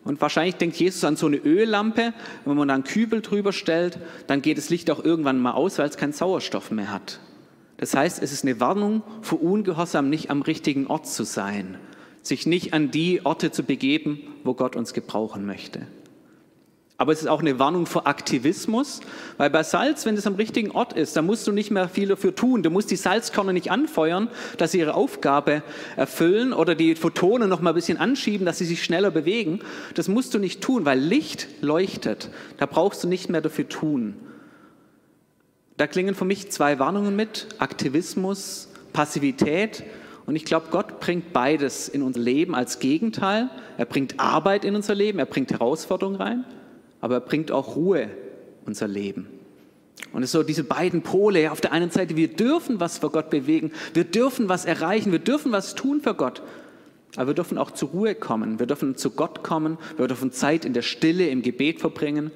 Und 0.05 0.21
wahrscheinlich 0.21 0.57
denkt 0.57 0.77
Jesus 0.77 1.03
an 1.05 1.17
so 1.17 1.27
eine 1.27 1.39
Öllampe, 1.39 2.13
wenn 2.45 2.57
man 2.57 2.69
da 2.69 2.75
einen 2.75 2.85
Kübel 2.85 3.23
drüber 3.23 3.53
stellt, 3.53 3.99
dann 4.27 4.43
geht 4.43 4.59
das 4.59 4.69
Licht 4.69 4.91
auch 4.91 5.03
irgendwann 5.03 5.41
mal 5.41 5.53
aus, 5.53 5.79
weil 5.79 5.89
es 5.89 5.97
keinen 5.97 6.13
Sauerstoff 6.13 6.71
mehr 6.71 6.93
hat. 6.93 7.21
Das 7.79 7.95
heißt, 7.95 8.23
es 8.23 8.33
ist 8.33 8.45
eine 8.45 8.61
Warnung 8.61 9.03
vor 9.23 9.43
Ungehorsam, 9.43 10.11
nicht 10.11 10.31
am 10.31 10.43
richtigen 10.43 10.87
Ort 10.87 11.07
zu 11.07 11.25
sein, 11.25 11.79
sich 12.23 12.47
nicht 12.47 12.75
an 12.75 12.91
die 12.91 13.25
Orte 13.25 13.51
zu 13.51 13.63
begeben, 13.63 14.21
wo 14.45 14.55
Gott 14.55 14.77
uns 14.77 14.93
gebrauchen 14.93 15.47
möchte. 15.47 15.87
Aber 16.97 17.11
es 17.13 17.23
ist 17.23 17.27
auch 17.27 17.41
eine 17.41 17.59
Warnung 17.59 17.87
vor 17.87 18.07
Aktivismus, 18.07 19.01
weil 19.37 19.51
bei 19.51 19.65
Salz, 19.65 20.07
wenn 20.07 20.17
es 20.17 20.29
am 20.29 20.37
richtigen 20.37 20.71
Ort 20.71 20.93
ist, 20.93 21.17
dann 21.17 21.27
musst 21.27 21.45
du 21.47 21.51
nicht 21.51 21.73
mehr 21.73 21.89
viel 21.89 22.07
dafür 22.07 22.37
tun. 22.37 22.63
Du 22.63 22.71
musst 22.71 22.89
die 22.93 22.97
Salzkörner 22.97 23.53
nicht 23.53 23.73
anfeuern, 23.73 24.29
dass 24.59 24.73
sie 24.73 24.79
ihre 24.79 24.95
Aufgabe 24.95 25.65
erfüllen 25.97 26.53
oder 26.53 26.77
die 26.77 26.95
Photonen 26.95 27.49
noch 27.49 27.61
mal 27.61 27.71
ein 27.71 27.75
bisschen 27.75 27.99
anschieben, 27.99 28.47
dass 28.47 28.59
sie 28.59 28.65
sich 28.65 28.85
schneller 28.85 29.11
bewegen. 29.11 29.59
Das 29.95 30.07
musst 30.07 30.35
du 30.35 30.39
nicht 30.39 30.61
tun, 30.61 30.85
weil 30.85 31.01
Licht 31.01 31.49
leuchtet. 31.63 32.31
Da 32.59 32.67
brauchst 32.67 33.03
du 33.03 33.09
nicht 33.09 33.29
mehr 33.29 33.41
dafür 33.41 33.69
tun. 33.69 34.15
Da 35.77 35.89
klingen 35.89 36.15
für 36.15 36.25
mich 36.25 36.53
zwei 36.53 36.79
Warnungen 36.79 37.17
mit, 37.17 37.49
Aktivismus, 37.59 38.69
Passivität. 38.93 39.83
Und 40.27 40.37
ich 40.37 40.45
glaube, 40.45 40.69
Gott 40.71 41.01
bringt 41.01 41.33
beides 41.33 41.89
in 41.89 42.03
unser 42.03 42.21
Leben 42.21 42.55
als 42.55 42.79
Gegenteil. 42.79 43.51
Er 43.79 43.85
bringt 43.85 44.21
Arbeit 44.21 44.65
in 44.65 44.77
unser 44.77 44.95
Leben, 44.95 45.19
er 45.19 45.27
bringt 45.27 45.51
Herausforderungen 45.51 46.21
rein 46.21 46.45
aber 47.05 47.17
er 47.17 47.21
bringt 47.21 47.53
auch 47.53 47.77
Ruhe 47.77 48.09
unser 48.65 48.89
Leben. 48.89 49.27
Und 50.15 50.23
es 50.23 50.29
ist 50.29 50.33
so 50.33 50.43
diese 50.43 50.65
beiden 50.65 51.03
Pole. 51.03 51.53
Auf 51.53 51.61
der 51.61 51.71
einen 51.73 51.91
Seite, 51.91 52.17
wir 52.17 52.29
dürfen 52.29 52.81
was 52.81 52.97
für 52.97 53.11
Gott 53.11 53.29
bewegen, 53.29 53.73
wir 53.93 54.05
dürfen 54.05 54.49
was 54.49 54.65
erreichen, 54.65 55.13
wir 55.13 55.19
dürfen 55.19 55.53
was 55.53 55.75
tun 55.75 56.01
für 56.01 56.15
Gott. 56.15 56.41
Aber 57.17 57.27
wir 57.27 57.35
dürfen 57.35 57.59
auch 57.59 57.73
zur 57.73 57.91
Ruhe 57.91 58.15
kommen, 58.15 58.59
wir 58.59 58.65
dürfen 58.65 58.97
zu 58.97 59.11
Gott 59.11 59.43
kommen, 59.43 59.77
wir 59.99 60.09
dürfen 60.09 60.33
Zeit 60.33 60.65
in 60.65 60.73
der 60.73 60.81
Stille, 60.81 61.29
im 61.29 61.43
Gebet 61.43 61.79
verbringen. 61.79 62.31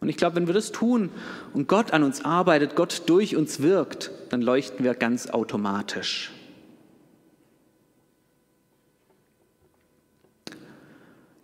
Und 0.00 0.08
ich 0.08 0.16
glaube, 0.16 0.34
wenn 0.34 0.48
wir 0.48 0.54
das 0.54 0.72
tun 0.72 1.10
und 1.54 1.68
Gott 1.68 1.92
an 1.92 2.02
uns 2.02 2.24
arbeitet, 2.24 2.74
Gott 2.74 3.04
durch 3.06 3.36
uns 3.36 3.62
wirkt, 3.62 4.10
dann 4.30 4.42
leuchten 4.42 4.84
wir 4.84 4.94
ganz 4.94 5.28
automatisch. 5.28 6.32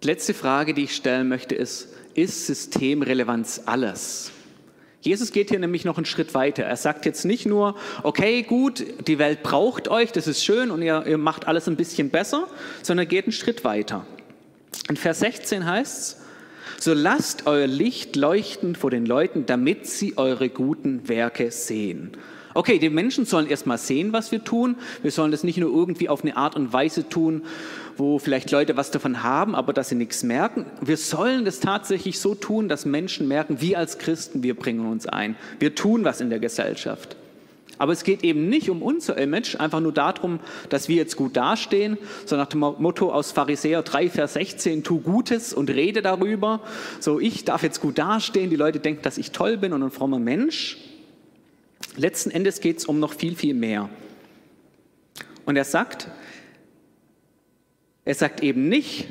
Die 0.02 0.08
letzte 0.08 0.34
Frage, 0.34 0.74
die 0.74 0.82
ich 0.82 0.96
stellen 0.96 1.28
möchte, 1.28 1.54
ist, 1.54 1.93
ist 2.14 2.46
Systemrelevanz 2.46 3.62
alles? 3.66 4.30
Jesus 5.00 5.32
geht 5.32 5.50
hier 5.50 5.58
nämlich 5.58 5.84
noch 5.84 5.98
einen 5.98 6.06
Schritt 6.06 6.32
weiter. 6.32 6.62
Er 6.62 6.76
sagt 6.76 7.04
jetzt 7.04 7.26
nicht 7.26 7.44
nur, 7.44 7.76
okay, 8.02 8.42
gut, 8.42 8.82
die 9.06 9.18
Welt 9.18 9.42
braucht 9.42 9.88
euch, 9.88 10.12
das 10.12 10.26
ist 10.26 10.42
schön 10.42 10.70
und 10.70 10.80
ihr, 10.80 11.04
ihr 11.06 11.18
macht 11.18 11.46
alles 11.46 11.68
ein 11.68 11.76
bisschen 11.76 12.08
besser, 12.08 12.48
sondern 12.82 13.04
er 13.04 13.10
geht 13.10 13.26
einen 13.26 13.32
Schritt 13.32 13.64
weiter. 13.64 14.06
In 14.88 14.96
Vers 14.96 15.20
16 15.20 15.66
heißt 15.66 15.98
es, 15.98 16.16
so 16.80 16.94
lasst 16.94 17.46
euer 17.46 17.66
Licht 17.66 18.16
leuchten 18.16 18.74
vor 18.74 18.90
den 18.90 19.04
Leuten, 19.04 19.46
damit 19.46 19.86
sie 19.86 20.16
eure 20.16 20.48
guten 20.48 21.08
Werke 21.08 21.50
sehen. 21.50 22.12
Okay, 22.54 22.78
die 22.78 22.88
Menschen 22.88 23.26
sollen 23.26 23.48
erstmal 23.48 23.78
sehen, 23.78 24.12
was 24.12 24.30
wir 24.30 24.44
tun. 24.44 24.76
Wir 25.02 25.10
sollen 25.10 25.32
das 25.32 25.42
nicht 25.42 25.58
nur 25.58 25.74
irgendwie 25.74 26.08
auf 26.08 26.22
eine 26.22 26.36
Art 26.36 26.54
und 26.54 26.72
Weise 26.72 27.08
tun, 27.08 27.42
wo 27.96 28.18
vielleicht 28.18 28.50
Leute 28.50 28.76
was 28.76 28.90
davon 28.90 29.22
haben, 29.22 29.54
aber 29.54 29.72
dass 29.72 29.88
sie 29.88 29.94
nichts 29.94 30.22
merken. 30.22 30.66
Wir 30.80 30.96
sollen 30.96 31.44
das 31.44 31.60
tatsächlich 31.60 32.18
so 32.18 32.34
tun, 32.34 32.68
dass 32.68 32.84
Menschen 32.84 33.28
merken, 33.28 33.60
wir 33.60 33.78
als 33.78 33.98
Christen, 33.98 34.42
wir 34.42 34.54
bringen 34.54 34.90
uns 34.90 35.06
ein. 35.06 35.36
Wir 35.58 35.74
tun 35.74 36.04
was 36.04 36.20
in 36.20 36.30
der 36.30 36.40
Gesellschaft. 36.40 37.16
Aber 37.78 37.92
es 37.92 38.04
geht 38.04 38.22
eben 38.22 38.48
nicht 38.48 38.70
um 38.70 38.82
unser 38.82 39.18
Image, 39.18 39.56
einfach 39.56 39.80
nur 39.80 39.92
darum, 39.92 40.38
dass 40.68 40.88
wir 40.88 40.96
jetzt 40.96 41.16
gut 41.16 41.36
dastehen, 41.36 41.98
so 42.24 42.36
nach 42.36 42.46
dem 42.46 42.60
Motto 42.60 43.12
aus 43.12 43.32
Pharisäer 43.32 43.82
3, 43.82 44.10
Vers 44.10 44.34
16, 44.34 44.84
tu 44.84 45.00
Gutes 45.00 45.52
und 45.52 45.70
rede 45.70 46.00
darüber. 46.00 46.60
So, 47.00 47.18
ich 47.18 47.44
darf 47.44 47.62
jetzt 47.62 47.80
gut 47.80 47.98
dastehen, 47.98 48.50
die 48.50 48.56
Leute 48.56 48.78
denken, 48.78 49.02
dass 49.02 49.18
ich 49.18 49.32
toll 49.32 49.56
bin 49.56 49.72
und 49.72 49.82
ein 49.82 49.90
frommer 49.90 50.20
Mensch. 50.20 50.78
Letzten 51.96 52.30
Endes 52.30 52.60
geht 52.60 52.78
es 52.78 52.86
um 52.86 53.00
noch 53.00 53.12
viel, 53.12 53.34
viel 53.34 53.54
mehr. 53.54 53.88
Und 55.44 55.56
er 55.56 55.64
sagt, 55.64 56.08
er 58.04 58.14
sagt 58.14 58.42
eben 58.42 58.68
nicht, 58.68 59.08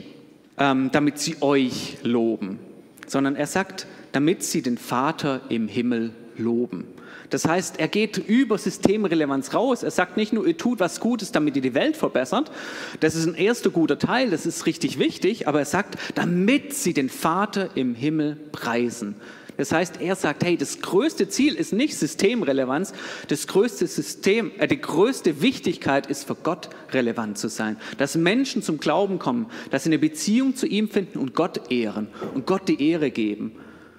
ähm, 0.58 0.90
damit 0.92 1.20
sie 1.20 1.42
euch 1.42 1.98
loben, 2.04 2.60
sondern 3.08 3.36
er 3.36 3.48
sagt, 3.48 3.88
damit 4.12 4.44
sie 4.44 4.62
den 4.62 4.78
Vater 4.78 5.42
im 5.50 5.68
Himmel 5.68 6.14
loben. 6.38 6.86
Das 7.30 7.48
heißt, 7.48 7.80
er 7.80 7.88
geht 7.88 8.18
über 8.18 8.60
Systemrelevanz 8.60 9.56
raus. 9.56 9.82
Er 9.82 9.90
sagt 9.90 10.18
nicht 10.18 10.34
nur, 10.34 10.46
ihr 10.46 10.56
tut 10.56 10.80
was 10.80 11.00
Gutes, 11.00 11.32
damit 11.32 11.56
ihr 11.56 11.64
die 11.64 11.74
Welt 11.74 11.98
verbessert. 11.98 12.52
Das 13.00 13.16
ist 13.16 13.26
ein 13.26 13.34
erster 13.34 13.72
guter 13.72 13.98
Teil, 13.98 14.30
das 14.30 14.46
ist 14.46 14.68
richtig 14.68 15.00
wichtig. 15.00 15.48
Aber 15.48 15.58
er 15.58 15.66
sagt, 15.66 15.98
damit 16.14 16.76
sie 16.76 16.94
den 16.94 17.10
Vater 17.10 17.72
im 17.76 17.96
Himmel 17.96 18.38
preisen. 18.52 19.16
Das 19.58 19.72
heißt, 19.72 20.02
er 20.02 20.16
sagt, 20.16 20.44
hey, 20.44 20.58
das 20.58 20.82
größte 20.82 21.30
Ziel 21.30 21.56
ist 21.56 21.74
nicht 21.74 21.98
Systemrelevanz, 21.98 22.94
das 23.28 23.48
größte 23.48 23.88
System, 23.88 24.52
äh, 24.58 24.68
die 24.68 24.82
größte 24.82 25.42
Wichtigkeit 25.42 26.08
ist 26.08 26.26
für 26.26 26.36
Gott 26.36 26.70
relevant 26.92 27.38
zu 27.38 27.50
sein, 27.50 27.78
dass 27.98 28.16
Menschen 28.16 28.62
zum 28.62 28.80
Glauben 28.80 29.20
kommen, 29.20 29.48
dass 29.70 29.84
sie 29.84 29.90
eine 29.90 30.00
Beziehung 30.00 30.56
zu 30.56 30.66
ihm 30.66 30.90
finden 30.90 31.20
und 31.20 31.36
Gott 31.36 31.72
ehren 31.72 32.08
und 32.34 32.46
Gott 32.46 32.68
die 32.68 32.90
Ehre 32.90 33.12
geben. 33.12 33.54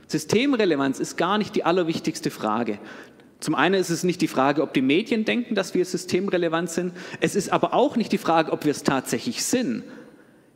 Systemrelevanz 0.09 1.01
ist 1.01 1.17
gar 1.17 1.39
nicht 1.39 1.57
die 1.57 1.65
allerwichtigste 1.65 2.31
Frage. 2.31 2.79
Zum 3.41 3.55
einen 3.55 3.75
ist 3.75 3.91
es 3.91 4.05
nicht 4.05 4.23
die 4.23 4.29
Frage, 4.29 4.63
ob 4.63 4.73
die 4.73 4.81
Medien 4.81 5.25
denken, 5.25 5.55
dass 5.55 5.75
wir 5.75 5.85
systemrelevant 5.85 6.71
sind. 6.71 6.95
Es 7.21 7.35
ist 7.35 7.53
aber 7.53 7.75
auch 7.75 7.97
nicht 7.97 8.13
die 8.13 8.19
Frage, 8.19 8.53
ob 8.53 8.65
wir 8.65 8.71
es 8.71 8.85
tatsächlich 8.85 9.45
sind. 9.45 9.85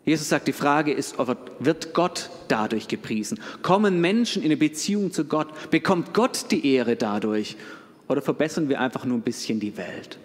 Jesus 0.09 0.31
sagt, 0.31 0.49
die 0.49 0.55
Frage 0.55 0.91
ist, 0.91 1.17
wird 1.59 1.93
Gott 1.93 2.31
dadurch 2.49 2.89
gepriesen? 2.89 3.39
Kommen 3.61 4.01
Menschen 4.01 4.41
in 4.41 4.47
eine 4.47 4.57
Beziehung 4.57 5.13
zu 5.13 5.27
Gott? 5.27 5.71
Bekommt 5.71 6.15
Gott 6.15 6.47
die 6.51 6.75
Ehre 6.75 6.97
dadurch? 6.97 7.57
Oder 8.09 8.23
verbessern 8.23 8.71
wir 8.71 8.81
einfach 8.81 9.05
nur 9.05 9.19
ein 9.19 9.23
bisschen 9.23 9.61
die 9.61 9.77
Welt? 9.77 10.19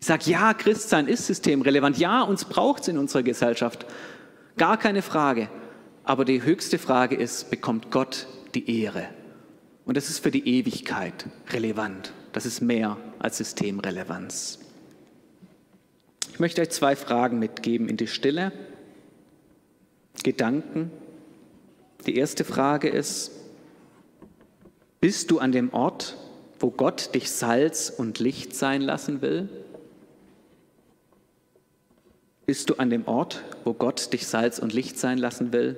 Ich 0.00 0.06
sage, 0.06 0.30
ja, 0.30 0.52
Christsein 0.52 1.08
ist 1.08 1.26
systemrelevant. 1.26 1.96
Ja, 1.96 2.20
uns 2.20 2.44
braucht 2.44 2.82
es 2.82 2.88
in 2.88 2.98
unserer 2.98 3.22
Gesellschaft. 3.22 3.86
Gar 4.58 4.76
keine 4.76 5.00
Frage. 5.00 5.48
Aber 6.02 6.26
die 6.26 6.42
höchste 6.42 6.78
Frage 6.78 7.16
ist, 7.16 7.50
bekommt 7.50 7.90
Gott 7.90 8.26
die 8.54 8.82
Ehre? 8.82 9.08
Und 9.86 9.96
das 9.96 10.10
ist 10.10 10.18
für 10.18 10.30
die 10.30 10.46
Ewigkeit 10.46 11.24
relevant. 11.54 12.12
Das 12.34 12.44
ist 12.44 12.60
mehr 12.60 12.98
als 13.18 13.38
Systemrelevanz. 13.38 14.58
Ich 16.30 16.38
möchte 16.38 16.60
euch 16.60 16.68
zwei 16.68 16.96
Fragen 16.96 17.38
mitgeben 17.38 17.88
in 17.88 17.96
die 17.96 18.08
Stille. 18.08 18.52
Gedanken. 20.24 20.90
Die 22.06 22.16
erste 22.16 22.44
Frage 22.44 22.88
ist, 22.88 23.30
bist 25.00 25.30
du 25.30 25.38
an 25.38 25.52
dem 25.52 25.72
Ort, 25.72 26.16
wo 26.58 26.70
Gott 26.70 27.14
dich 27.14 27.30
Salz 27.30 27.90
und 27.90 28.18
Licht 28.18 28.56
sein 28.56 28.82
lassen 28.82 29.22
will? 29.22 29.48
Bist 32.46 32.70
du 32.70 32.74
an 32.74 32.90
dem 32.90 33.06
Ort, 33.06 33.44
wo 33.64 33.74
Gott 33.74 34.12
dich 34.12 34.26
Salz 34.26 34.58
und 34.58 34.72
Licht 34.72 34.98
sein 34.98 35.18
lassen 35.18 35.52
will? 35.52 35.76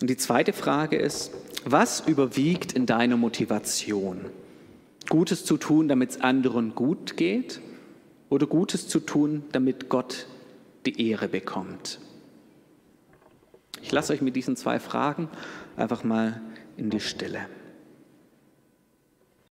Und 0.00 0.08
die 0.08 0.16
zweite 0.16 0.52
Frage 0.52 0.96
ist, 0.96 1.32
was 1.64 2.00
überwiegt 2.06 2.72
in 2.72 2.86
deiner 2.86 3.16
Motivation? 3.16 4.26
Gutes 5.08 5.44
zu 5.44 5.56
tun, 5.56 5.88
damit 5.88 6.10
es 6.10 6.20
anderen 6.20 6.74
gut 6.74 7.16
geht 7.16 7.60
oder 8.30 8.46
Gutes 8.46 8.88
zu 8.88 9.00
tun, 9.00 9.44
damit 9.52 9.88
Gott 9.88 10.26
die 10.86 11.08
Ehre 11.10 11.28
bekommt? 11.28 12.00
Ich 13.82 13.92
lasse 13.92 14.12
euch 14.12 14.22
mit 14.22 14.36
diesen 14.36 14.56
zwei 14.56 14.78
Fragen 14.78 15.28
einfach 15.76 16.04
mal 16.04 16.40
in 16.76 16.88
die 16.88 17.00
Stille. 17.00 17.40